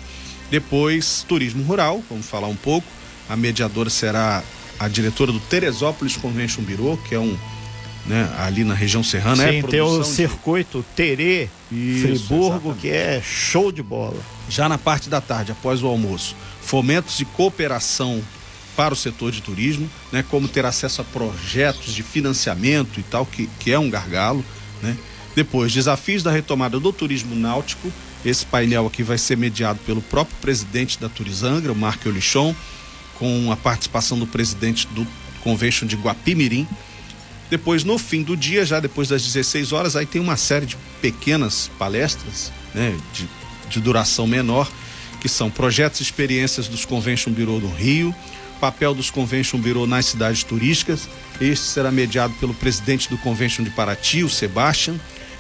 Depois, 0.50 1.26
turismo 1.28 1.63
rural, 1.63 2.04
vamos 2.10 2.26
falar 2.26 2.48
um 2.48 2.56
pouco. 2.56 2.88
A 3.30 3.36
mediadora 3.36 3.89
será 3.89 4.43
a 4.80 4.88
diretora 4.88 5.32
do 5.32 5.39
Teresópolis 5.39 6.17
Convention 6.17 6.63
Bureau, 6.63 6.98
que 6.98 7.15
é 7.15 7.19
um 7.19 7.38
né, 8.06 8.30
ali 8.38 8.63
na 8.63 8.74
região 8.74 9.04
serrana. 9.04 9.50
Sim, 9.50 9.60
é 9.60 9.63
tem 9.63 9.82
o 9.82 10.04
circuito 10.04 10.84
Terê, 10.96 11.48
Isso, 11.72 12.02
Friburgo, 12.02 12.69
exatamente. 12.69 12.82
que 12.82 12.89
é 12.89 13.22
show 13.24 13.72
de 13.72 13.82
bola. 13.82 14.19
Já 14.50 14.67
na 14.67 14.78
parte 14.78 15.10
da 15.10 15.22
tarde, 15.22 15.52
após 15.52 15.82
o 15.82 15.88
almoço, 15.88 16.36
fomentos 16.62 17.17
de 17.17 17.26
cooperação 17.26 18.22
para 18.75 18.93
o 18.93 18.97
setor 18.97 19.31
de 19.31 19.41
turismo, 19.41 19.89
né, 20.12 20.23
como 20.29 20.47
ter 20.47 20.65
acesso 20.65 21.01
a 21.01 21.03
projetos 21.03 21.93
de 21.93 22.03
financiamento 22.03 22.99
e 22.99 23.03
tal, 23.03 23.25
que, 23.25 23.49
que 23.59 23.71
é 23.71 23.79
um 23.79 23.89
gargalo. 23.89 24.43
Né? 24.81 24.97
Depois, 25.36 25.73
desafios 25.73 26.23
da 26.23 26.31
retomada 26.31 26.79
do 26.79 26.91
turismo 26.93 27.36
náutico. 27.36 27.91
Esse 28.25 28.45
painel 28.45 28.88
aqui 28.88 29.03
vai 29.03 29.17
ser 29.17 29.36
mediado 29.36 29.79
pelo 29.86 30.01
próprio 30.01 30.36
presidente 30.39 30.99
da 30.99 31.09
Turizangra, 31.09 31.71
o 31.71 31.75
Marco 31.75 32.07
Olichon, 32.07 32.55
com 33.15 33.51
a 33.51 33.57
participação 33.57 34.17
do 34.17 34.25
presidente 34.25 34.88
do 34.88 35.05
Convention 35.41 35.88
de 35.88 35.95
Guapimirim. 35.97 36.67
Depois, 37.49 37.83
no 37.83 37.97
fim 37.97 38.23
do 38.23 38.38
dia, 38.38 38.65
já 38.65 38.79
depois 38.79 39.09
das 39.09 39.23
16 39.23 39.73
horas, 39.73 39.95
aí 39.95 40.05
tem 40.05 40.21
uma 40.21 40.38
série 40.38 40.65
de 40.65 40.77
pequenas 41.01 41.69
palestras, 41.77 42.51
né, 42.73 42.97
de, 43.13 43.29
de 43.69 43.79
duração 43.81 44.25
menor, 44.25 44.71
que 45.19 45.27
são 45.27 45.49
projetos 45.49 45.99
e 45.99 46.03
experiências 46.03 46.67
dos 46.67 46.86
Convention 46.86 47.31
Bureau 47.31 47.59
do 47.59 47.67
Rio, 47.67 48.15
papel 48.63 48.95
dos 48.95 49.12
Convention 49.12 49.60
Bureau 49.60 49.86
nas 49.86 50.06
cidades 50.06 50.41
turísticas. 50.41 51.10
Este 51.41 51.65
será 51.65 51.91
mediado 51.91 52.34
pelo 52.36 52.54
presidente 52.54 53.10
do 53.10 53.17
Convention 53.17 53.62
de 53.62 53.69
Paraty, 53.69 54.23
o 54.23 54.30
Sebastian. 54.30 54.95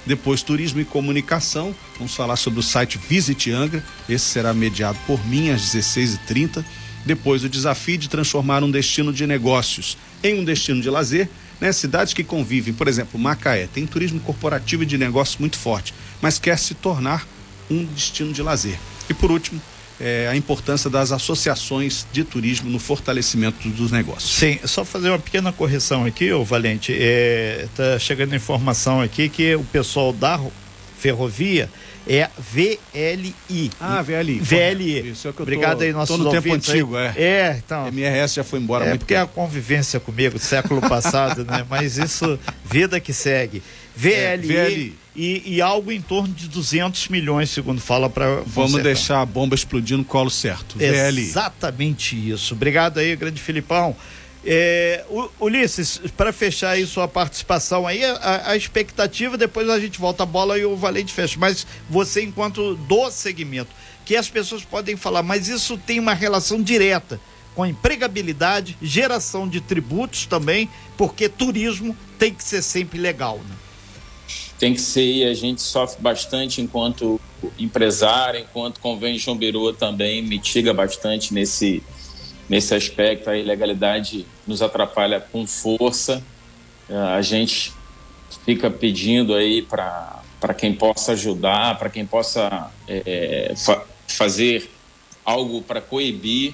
Depois, 0.05 0.43
turismo 0.43 0.81
e 0.81 0.83
comunicação. 0.83 1.73
Vamos 1.97 2.13
falar 2.13 2.35
sobre 2.35 2.59
o 2.59 2.63
site 2.63 2.97
Visit 2.97 3.49
Angra. 3.49 3.81
Esse 4.09 4.25
será 4.25 4.53
mediado 4.53 4.99
por 5.07 5.25
mim 5.25 5.51
às 5.51 5.61
16h30. 5.61 6.65
Depois, 7.05 7.45
o 7.45 7.49
desafio 7.49 7.97
de 7.97 8.09
transformar 8.09 8.61
um 8.61 8.69
destino 8.69 9.13
de 9.13 9.25
negócios 9.25 9.97
em 10.21 10.41
um 10.41 10.43
destino 10.43 10.81
de 10.81 10.89
lazer. 10.89 11.29
Né? 11.61 11.71
Cidades 11.71 12.13
que 12.13 12.25
convivem, 12.25 12.73
por 12.73 12.89
exemplo, 12.89 13.17
Macaé, 13.17 13.69
tem 13.73 13.87
turismo 13.87 14.19
corporativo 14.19 14.83
e 14.83 14.85
de 14.85 14.97
negócios 14.97 15.37
muito 15.37 15.57
forte, 15.57 15.93
mas 16.21 16.37
quer 16.37 16.59
se 16.59 16.73
tornar 16.73 17.25
um 17.71 17.85
destino 17.85 18.33
de 18.33 18.41
lazer. 18.41 18.77
E 19.09 19.13
por 19.13 19.31
último, 19.31 19.61
é, 19.99 20.27
a 20.29 20.35
importância 20.35 20.89
das 20.89 21.11
associações 21.11 22.05
de 22.11 22.23
turismo 22.23 22.69
no 22.69 22.79
fortalecimento 22.79 23.67
dos 23.69 23.91
negócios. 23.91 24.31
Sim, 24.31 24.59
só 24.65 24.83
fazer 24.83 25.09
uma 25.09 25.19
pequena 25.19 25.51
correção 25.51 26.05
aqui, 26.05 26.31
ô 26.31 26.43
Valente. 26.43 26.91
Está 26.91 27.83
é, 27.83 27.99
chegando 27.99 28.35
informação 28.35 29.01
aqui 29.01 29.29
que 29.29 29.55
o 29.55 29.63
pessoal 29.63 30.11
da 30.11 30.39
ferrovia 30.97 31.69
é 32.07 32.29
VLI. 32.37 33.71
Ah, 33.79 34.01
VLI. 34.01 34.39
VLI. 34.39 35.11
Isso 35.11 35.27
é 35.27 35.31
que 35.31 35.39
eu 35.39 35.43
Obrigado 35.43 35.77
tô, 35.77 35.83
aí, 35.83 35.93
nosso 35.93 36.17
no 36.17 36.31
tempo 36.31 36.53
antigo, 36.53 36.97
aí. 36.97 37.11
é. 37.15 37.23
É, 37.23 37.61
então. 37.65 37.87
MRS 37.87 38.35
já 38.35 38.43
foi 38.43 38.59
embora 38.59 38.85
é 38.85 38.89
muito 38.89 39.01
porque 39.01 39.13
tempo. 39.13 39.25
a 39.25 39.27
convivência 39.27 39.99
comigo 39.99 40.37
século 40.37 40.81
passado, 40.81 41.45
né? 41.45 41.65
Mas 41.69 41.97
isso, 41.97 42.37
vida 42.65 42.99
que 42.99 43.13
segue. 43.13 43.63
VLI. 43.95 44.13
É, 44.13 44.37
VLI. 44.37 45.02
E, 45.15 45.55
e, 45.57 45.61
algo 45.61 45.91
em 45.91 46.01
torno 46.01 46.33
de 46.33 46.47
200 46.47 47.07
milhões, 47.09 47.51
segundo 47.51 47.79
fala 47.79 48.09
para 48.09 48.41
Vamos 48.47 48.81
deixar 48.81 49.21
a 49.21 49.25
bomba 49.25 49.53
explodir 49.53 49.95
no 49.95 50.03
colo 50.03 50.31
certo. 50.31 50.77
VLI. 50.77 51.21
Exatamente 51.21 52.15
isso. 52.31 52.55
Obrigado 52.55 52.97
aí, 52.97 53.15
grande 53.15 53.39
Filipão. 53.39 53.95
É, 54.45 55.05
Ulisses, 55.39 56.01
para 56.17 56.33
fechar 56.33 56.71
aí 56.71 56.85
sua 56.85 57.07
participação 57.07 57.87
aí, 57.87 58.03
a, 58.03 58.49
a, 58.49 58.57
expectativa, 58.57 59.37
depois 59.37 59.69
a 59.69 59.79
gente 59.79 59.99
volta 59.99 60.23
a 60.23 60.25
bola 60.25 60.57
e 60.57 60.65
o 60.65 60.75
Valente 60.75 61.13
fecha, 61.13 61.37
mas 61.39 61.65
você 61.89 62.23
enquanto 62.23 62.75
do 62.75 63.09
segmento, 63.09 63.69
que 64.03 64.17
as 64.17 64.29
pessoas 64.29 64.65
podem 64.65 64.97
falar, 64.97 65.23
mas 65.23 65.47
isso 65.47 65.77
tem 65.77 65.97
uma 65.97 66.13
relação 66.13 66.61
direta 66.61 67.21
com 67.55 67.65
empregabilidade, 67.65 68.75
geração 68.81 69.47
de 69.47 69.61
tributos 69.61 70.25
também, 70.25 70.67
porque 70.97 71.29
turismo 71.29 71.95
tem 72.19 72.33
que 72.33 72.43
ser 72.43 72.61
sempre 72.61 72.99
legal, 72.99 73.37
né? 73.37 73.55
Tem 74.57 74.73
que 74.73 74.81
ser, 74.81 75.27
a 75.27 75.33
gente 75.33 75.61
sofre 75.61 76.01
bastante 76.01 76.61
enquanto 76.61 77.19
empresário, 77.59 78.39
enquanto 78.39 78.79
convênio 78.79 79.35
Biru 79.35 79.73
também 79.73 80.21
mitiga 80.21 80.73
bastante 80.73 81.33
nesse 81.33 81.83
nesse 82.49 82.75
aspecto 82.75 83.29
a 83.29 83.37
ilegalidade 83.37 84.25
nos 84.45 84.61
atrapalha 84.61 85.19
com 85.19 85.47
força. 85.47 86.23
É, 86.89 86.95
a 86.95 87.21
gente 87.21 87.73
fica 88.45 88.69
pedindo 88.69 89.33
aí 89.33 89.61
para 89.61 90.53
quem 90.57 90.73
possa 90.73 91.13
ajudar, 91.13 91.77
para 91.79 91.89
quem 91.89 92.05
possa 92.05 92.69
é, 92.87 93.53
fa 93.55 93.83
fazer 94.07 94.69
algo 95.25 95.61
para 95.61 95.81
coibir 95.81 96.53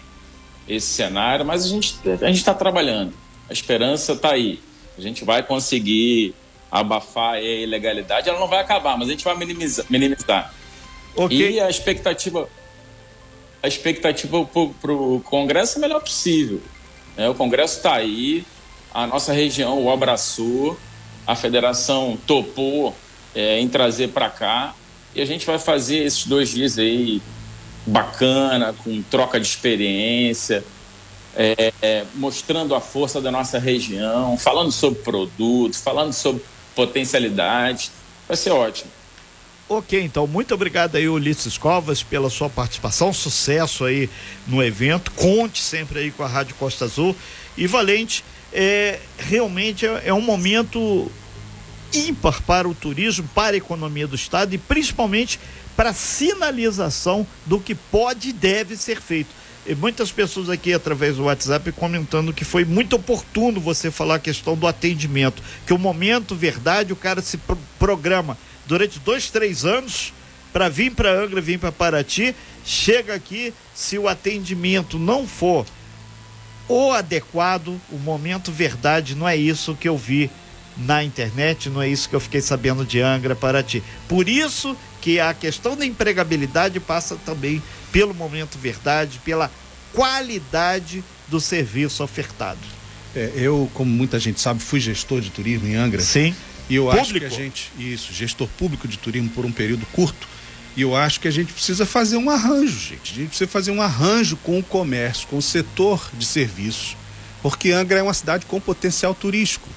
esse 0.67 0.87
cenário, 0.87 1.43
mas 1.43 1.65
a 1.65 1.67
gente 1.67 1.99
a 2.21 2.29
está 2.29 2.53
trabalhando. 2.53 3.13
A 3.49 3.53
esperança 3.53 4.13
está 4.13 4.31
aí. 4.31 4.61
A 4.97 5.01
gente 5.01 5.25
vai 5.25 5.41
conseguir 5.43 6.35
abafar 6.71 7.35
a 7.35 7.41
ilegalidade. 7.41 8.29
Ela 8.29 8.39
não 8.39 8.47
vai 8.47 8.59
acabar, 8.59 8.97
mas 8.97 9.07
a 9.07 9.11
gente 9.11 9.23
vai 9.23 9.35
minimizar. 9.35 9.85
minimizar. 9.89 10.53
Okay. 11.15 11.51
E 11.51 11.59
a 11.59 11.69
expectativa 11.69 12.47
a 13.61 13.67
expectativa 13.67 14.45
para 14.81 14.91
o 14.91 15.19
Congresso 15.21 15.77
é 15.77 15.77
a 15.79 15.81
melhor 15.81 15.99
possível. 16.01 16.61
Né? 17.17 17.29
O 17.29 17.35
Congresso 17.35 17.77
está 17.77 17.95
aí, 17.95 18.45
a 18.93 19.05
nossa 19.05 19.33
região 19.33 19.83
o 19.83 19.91
abraçou, 19.91 20.77
a 21.27 21.35
federação 21.35 22.17
topou 22.25 22.95
é, 23.35 23.59
em 23.59 23.67
trazer 23.67 24.09
para 24.09 24.29
cá 24.29 24.73
e 25.13 25.21
a 25.21 25.25
gente 25.25 25.45
vai 25.45 25.59
fazer 25.59 25.97
esses 25.97 26.25
dois 26.25 26.49
dias 26.49 26.79
aí 26.79 27.21
bacana, 27.85 28.73
com 28.83 29.01
troca 29.03 29.39
de 29.39 29.45
experiência, 29.45 30.63
é, 31.35 31.73
é, 31.81 32.05
mostrando 32.15 32.73
a 32.73 32.79
força 32.79 33.19
da 33.19 33.31
nossa 33.31 33.59
região, 33.59 34.37
falando 34.37 34.71
sobre 34.71 35.01
produtos, 35.01 35.81
falando 35.81 36.13
sobre 36.13 36.43
potencialidades. 36.75 37.91
Vai 38.27 38.37
ser 38.37 38.51
ótimo. 38.51 38.91
Ok, 39.67 40.01
então 40.01 40.25
muito 40.25 40.51
obrigado 40.53 40.95
aí, 40.95 41.07
Ulisses 41.07 41.55
Covas, 41.55 42.01
pela 42.01 42.29
sua 42.31 42.49
participação, 42.49 43.13
sucesso 43.13 43.85
aí 43.85 44.09
no 44.47 44.63
evento, 44.63 45.11
conte 45.11 45.61
sempre 45.61 45.99
aí 45.99 46.11
com 46.11 46.23
a 46.23 46.27
Rádio 46.27 46.55
Costa 46.55 46.85
Azul 46.85 47.15
e 47.55 47.67
Valente, 47.67 48.23
é, 48.51 48.99
realmente 49.19 49.85
é, 49.85 50.03
é 50.05 50.13
um 50.13 50.21
momento 50.21 51.11
ímpar 51.93 52.41
para 52.41 52.67
o 52.67 52.73
turismo, 52.73 53.29
para 53.35 53.55
a 53.55 53.57
economia 53.57 54.07
do 54.07 54.15
estado 54.15 54.55
e 54.55 54.57
principalmente 54.57 55.39
para 55.75 55.91
a 55.91 55.93
sinalização 55.93 57.25
do 57.45 57.59
que 57.59 57.75
pode 57.75 58.29
e 58.29 58.33
deve 58.33 58.75
ser 58.75 58.99
feito. 58.99 59.29
E 59.69 59.75
muitas 59.75 60.11
pessoas 60.11 60.49
aqui 60.49 60.73
através 60.73 61.17
do 61.17 61.25
WhatsApp 61.25 61.71
comentando 61.73 62.33
que 62.33 62.43
foi 62.43 62.65
muito 62.65 62.95
oportuno 62.95 63.61
você 63.61 63.91
falar 63.91 64.15
a 64.15 64.19
questão 64.19 64.57
do 64.57 64.65
atendimento, 64.65 65.43
que 65.67 65.71
o 65.71 65.77
momento 65.77 66.33
verdade 66.33 66.91
o 66.91 66.95
cara 66.95 67.21
se 67.21 67.37
pro 67.37 67.55
programa 67.77 68.35
durante 68.65 68.97
dois, 68.97 69.29
três 69.29 69.65
anos 69.65 70.11
para 70.51 70.69
vir 70.69 70.91
para 70.93 71.11
Angra, 71.11 71.39
vir 71.39 71.59
para 71.59 71.71
Paraty, 71.71 72.33
chega 72.65 73.13
aqui, 73.13 73.53
se 73.75 73.95
o 73.99 74.07
atendimento 74.07 74.97
não 74.97 75.27
for 75.27 75.67
o 76.67 76.91
adequado, 76.91 77.79
o 77.91 77.97
momento 77.99 78.51
verdade, 78.51 79.13
não 79.13 79.29
é 79.29 79.35
isso 79.37 79.75
que 79.75 79.87
eu 79.87 79.95
vi 79.95 80.31
na 80.75 81.03
internet, 81.03 81.69
não 81.69 81.79
é 81.79 81.87
isso 81.87 82.09
que 82.09 82.15
eu 82.15 82.19
fiquei 82.19 82.41
sabendo 82.41 82.83
de 82.83 83.01
Angra, 83.01 83.35
Paraty. 83.35 83.83
Por 84.07 84.27
isso 84.27 84.75
que 85.01 85.19
a 85.19 85.33
questão 85.33 85.75
da 85.75 85.85
empregabilidade 85.85 86.79
passa 86.79 87.15
também 87.25 87.61
pelo 87.91 88.13
momento 88.13 88.57
verdade, 88.57 89.19
pela 89.23 89.51
qualidade 89.93 91.03
do 91.27 91.39
serviço 91.39 92.03
ofertado. 92.03 92.59
É, 93.15 93.31
eu, 93.35 93.69
como 93.73 93.89
muita 93.89 94.19
gente 94.19 94.39
sabe, 94.39 94.61
fui 94.61 94.79
gestor 94.79 95.21
de 95.21 95.29
turismo 95.29 95.67
em 95.67 95.75
Angra. 95.75 96.01
Sim. 96.01 96.35
E 96.69 96.75
eu 96.75 96.85
público. 96.85 97.01
acho 97.01 97.13
que 97.15 97.25
a 97.25 97.29
gente, 97.29 97.71
isso, 97.77 98.13
gestor 98.13 98.47
público 98.57 98.87
de 98.87 98.97
turismo 98.97 99.29
por 99.29 99.45
um 99.45 99.51
período 99.51 99.85
curto, 99.87 100.27
e 100.75 100.81
eu 100.81 100.95
acho 100.95 101.19
que 101.19 101.27
a 101.27 101.31
gente 101.31 101.51
precisa 101.51 101.85
fazer 101.85 102.17
um 102.17 102.29
arranjo, 102.29 102.79
gente. 102.79 103.11
A 103.11 103.15
gente 103.15 103.27
precisa 103.29 103.49
fazer 103.49 103.71
um 103.71 103.81
arranjo 103.81 104.37
com 104.37 104.59
o 104.59 104.63
comércio, 104.63 105.27
com 105.27 105.37
o 105.37 105.41
setor 105.41 106.09
de 106.13 106.25
serviços, 106.25 106.95
porque 107.41 107.71
Angra 107.71 107.99
é 107.99 108.03
uma 108.03 108.13
cidade 108.13 108.45
com 108.45 108.59
potencial 108.59 109.15
turístico. 109.15 109.67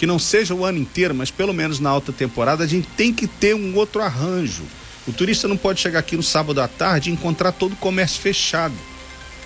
Que 0.00 0.06
não 0.06 0.18
seja 0.18 0.54
o 0.54 0.64
ano 0.64 0.78
inteiro, 0.78 1.14
mas 1.14 1.30
pelo 1.30 1.52
menos 1.52 1.78
na 1.78 1.90
alta 1.90 2.10
temporada, 2.10 2.64
a 2.64 2.66
gente 2.66 2.88
tem 2.96 3.12
que 3.12 3.26
ter 3.26 3.54
um 3.54 3.76
outro 3.76 4.00
arranjo. 4.00 4.62
O 5.06 5.12
turista 5.12 5.46
não 5.46 5.58
pode 5.58 5.78
chegar 5.78 5.98
aqui 5.98 6.16
no 6.16 6.22
sábado 6.22 6.58
à 6.58 6.66
tarde 6.66 7.10
e 7.10 7.12
encontrar 7.12 7.52
todo 7.52 7.74
o 7.74 7.76
comércio 7.76 8.18
fechado. 8.18 8.72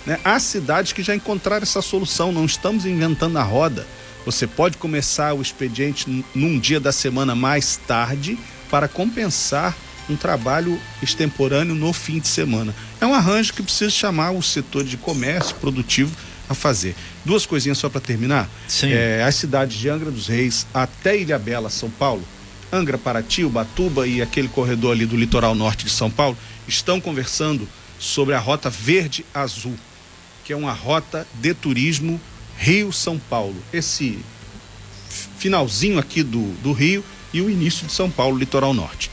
Né? 0.06 0.16
Há 0.22 0.38
cidades 0.38 0.92
que 0.92 1.02
já 1.02 1.12
encontraram 1.12 1.64
essa 1.64 1.82
solução, 1.82 2.30
não 2.30 2.44
estamos 2.44 2.86
inventando 2.86 3.36
a 3.36 3.42
roda. 3.42 3.84
Você 4.24 4.46
pode 4.46 4.78
começar 4.78 5.34
o 5.34 5.42
expediente 5.42 6.24
num 6.32 6.56
dia 6.56 6.78
da 6.78 6.92
semana 6.92 7.34
mais 7.34 7.76
tarde 7.76 8.38
para 8.70 8.86
compensar 8.86 9.76
um 10.08 10.14
trabalho 10.14 10.80
extemporâneo 11.02 11.74
no 11.74 11.92
fim 11.92 12.20
de 12.20 12.28
semana. 12.28 12.72
É 13.00 13.06
um 13.06 13.12
arranjo 13.12 13.54
que 13.54 13.62
precisa 13.64 13.90
chamar 13.90 14.30
o 14.30 14.40
setor 14.40 14.84
de 14.84 14.96
comércio 14.96 15.56
produtivo 15.56 16.14
a 16.48 16.54
fazer. 16.54 16.94
Duas 17.24 17.46
coisinhas 17.46 17.78
só 17.78 17.88
para 17.88 18.00
terminar. 18.00 18.48
Sim. 18.68 18.92
É, 18.92 19.22
as 19.22 19.34
cidades 19.34 19.78
de 19.78 19.88
Angra 19.88 20.10
dos 20.10 20.28
Reis 20.28 20.66
até 20.72 21.16
Ilhabela, 21.16 21.70
São 21.70 21.90
Paulo, 21.90 22.24
Angra, 22.72 22.98
Paraty, 22.98 23.44
Ubatuba 23.44 24.06
e 24.06 24.20
aquele 24.20 24.48
corredor 24.48 24.92
ali 24.92 25.06
do 25.06 25.16
litoral 25.16 25.54
norte 25.54 25.84
de 25.84 25.90
São 25.90 26.10
Paulo 26.10 26.36
estão 26.66 27.00
conversando 27.00 27.68
sobre 27.98 28.34
a 28.34 28.38
rota 28.38 28.68
verde 28.68 29.24
azul, 29.32 29.74
que 30.44 30.52
é 30.52 30.56
uma 30.56 30.72
rota 30.72 31.26
de 31.34 31.54
turismo 31.54 32.20
Rio-São 32.58 33.18
Paulo. 33.18 33.56
Esse 33.72 34.18
finalzinho 35.38 35.98
aqui 35.98 36.22
do, 36.22 36.52
do 36.62 36.72
Rio 36.72 37.04
e 37.32 37.40
o 37.40 37.50
início 37.50 37.86
de 37.86 37.92
São 37.92 38.10
Paulo, 38.10 38.36
litoral 38.36 38.74
norte. 38.74 39.10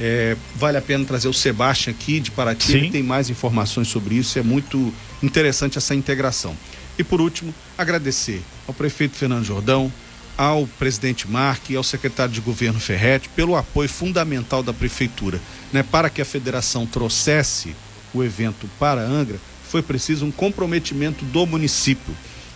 É, 0.00 0.36
vale 0.56 0.76
a 0.76 0.82
pena 0.82 1.04
trazer 1.04 1.28
o 1.28 1.32
Sebastião 1.32 1.94
aqui 1.94 2.18
de 2.18 2.30
Paraty, 2.30 2.66
Sim. 2.66 2.78
ele 2.78 2.90
tem 2.90 3.02
mais 3.02 3.30
informações 3.30 3.86
sobre 3.88 4.16
isso, 4.16 4.38
é 4.38 4.42
muito 4.42 4.92
interessante 5.24 5.78
essa 5.78 5.94
integração. 5.94 6.56
E 6.98 7.02
por 7.02 7.20
último, 7.20 7.54
agradecer 7.76 8.42
ao 8.66 8.74
prefeito 8.74 9.16
Fernando 9.16 9.44
Jordão, 9.44 9.92
ao 10.36 10.66
presidente 10.66 11.28
Marque 11.28 11.72
e 11.72 11.76
ao 11.76 11.82
secretário 11.82 12.32
de 12.32 12.40
governo 12.40 12.80
Ferretti 12.80 13.28
pelo 13.28 13.56
apoio 13.56 13.88
fundamental 13.88 14.62
da 14.62 14.72
prefeitura. 14.72 15.40
Né? 15.72 15.82
Para 15.82 16.10
que 16.10 16.20
a 16.20 16.24
federação 16.24 16.86
trouxesse 16.86 17.74
o 18.12 18.22
evento 18.22 18.68
para 18.78 19.00
Angra, 19.00 19.38
foi 19.68 19.82
preciso 19.82 20.24
um 20.24 20.30
comprometimento 20.30 21.24
do 21.24 21.46
município. 21.46 22.14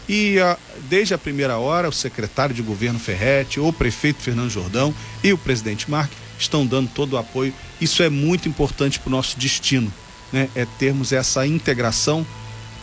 E 0.09 0.39
a, 0.39 0.57
desde 0.89 1.15
a 1.15 1.19
primeira 1.19 1.59
hora, 1.59 1.89
o 1.89 1.93
secretário 1.93 2.55
de 2.55 2.63
governo 2.63 2.99
Ferretti, 2.99 3.61
o 3.61 3.73
prefeito 3.73 4.23
Fernando 4.23 4.51
Jordão 4.51 4.95
e 5.23 5.33
o 5.33 5.39
presidente 5.39 5.91
Marque 5.91 6.15
estão 6.39 6.65
dando 6.65 6.89
todo 6.89 7.15
o 7.15 7.19
apoio. 7.19 7.53
Isso 7.81 8.03
é 8.03 8.09
muito 8.09 8.49
importante 8.49 8.99
para 8.99 9.09
o 9.09 9.11
nosso 9.11 9.39
destino, 9.39 9.93
né? 10.33 10.49
É 10.55 10.65
termos 10.79 11.13
essa 11.13 11.47
integração 11.47 12.27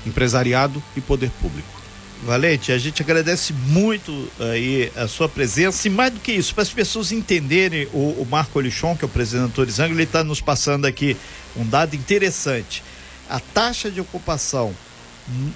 empresariado 0.06 0.82
e 0.96 1.02
poder 1.02 1.32
público. 1.42 1.76
Valente, 2.24 2.72
a 2.72 2.78
gente 2.78 3.02
agradece 3.02 3.54
muito 3.54 4.32
aí 4.40 4.92
a 4.96 5.08
sua 5.08 5.30
presença 5.30 5.88
e 5.88 5.92
mais 5.92 6.14
do 6.14 6.20
que 6.20 6.32
isso, 6.32 6.54
para 6.54 6.64
as 6.64 6.72
pessoas 6.72 7.12
entenderem, 7.12 7.88
o, 7.94 8.22
o 8.22 8.28
Marco 8.30 8.58
Olichon, 8.58 8.96
que 8.96 9.04
é 9.04 9.08
o 9.08 9.10
presidente 9.10 9.54
Torizango, 9.54 9.94
ele 9.94 10.04
está 10.04 10.24
nos 10.24 10.42
passando 10.42 10.86
aqui 10.86 11.16
um 11.56 11.66
dado 11.66 11.96
interessante. 11.96 12.84
A 13.30 13.40
taxa 13.40 13.92
de 13.92 14.00
ocupação 14.02 14.76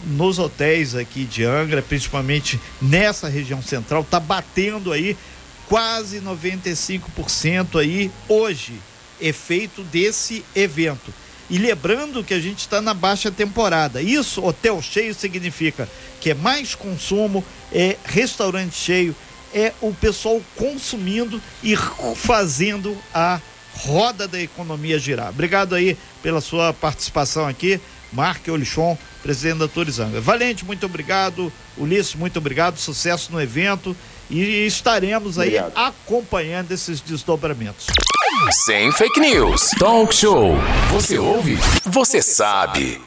nos 0.06 0.40
hotéis 0.40 0.96
aqui 0.96 1.26
de 1.26 1.44
Angra, 1.44 1.82
principalmente 1.82 2.60
nessa 2.82 3.28
região 3.30 3.62
central, 3.62 4.02
está 4.02 4.20
batendo 4.20 4.92
aí 4.92 5.16
quase 5.68 6.20
95% 6.20 7.80
aí 7.80 8.12
hoje, 8.28 8.74
efeito 9.22 9.84
desse 9.84 10.44
evento. 10.56 11.14
E 11.50 11.58
lembrando 11.58 12.24
que 12.24 12.34
a 12.34 12.40
gente 12.40 12.60
está 12.60 12.80
na 12.82 12.94
baixa 12.94 13.32
temporada. 13.32 14.02
Isso, 14.02 14.46
hotel 14.46 14.82
cheio, 14.82 15.14
significa 15.14 15.90
que 16.22 16.30
é 16.30 16.34
mais 16.34 16.76
consumo, 16.76 17.44
é 17.72 17.98
restaurante 18.06 18.76
cheio, 18.76 19.16
é 19.54 19.74
o 19.82 19.94
pessoal 19.94 20.42
consumindo 20.56 21.42
e 21.64 21.76
fazendo 22.16 22.96
a 23.14 23.42
roda 23.74 24.28
da 24.28 24.40
economia 24.40 25.00
girar. 25.00 25.30
Obrigado 25.30 25.74
aí 25.74 25.98
pela 26.22 26.42
sua 26.42 26.74
participação 26.74 27.48
aqui, 27.48 27.80
Mark 28.12 28.48
Olichon, 28.48 28.98
presidente 29.24 29.60
da 29.60 29.68
Turizanga. 29.68 30.22
Valente, 30.22 30.66
muito 30.66 30.86
obrigado. 30.86 31.52
Ulisses, 31.78 32.16
muito 32.16 32.38
obrigado. 32.38 32.78
Sucesso 32.78 33.32
no 33.32 33.42
evento 33.42 33.96
e 34.30 34.66
estaremos 34.66 35.40
aí 35.40 35.58
obrigado. 35.58 35.74
acompanhando 35.76 36.72
esses 36.72 37.02
desdobramentos. 37.02 37.88
Sem 38.66 38.92
fake 38.92 39.20
news. 39.20 39.72
Talk 39.80 40.14
show. 40.16 40.56
Você 40.92 41.18
ouve? 41.18 41.58
Você 41.86 42.22
sabe. 42.22 43.02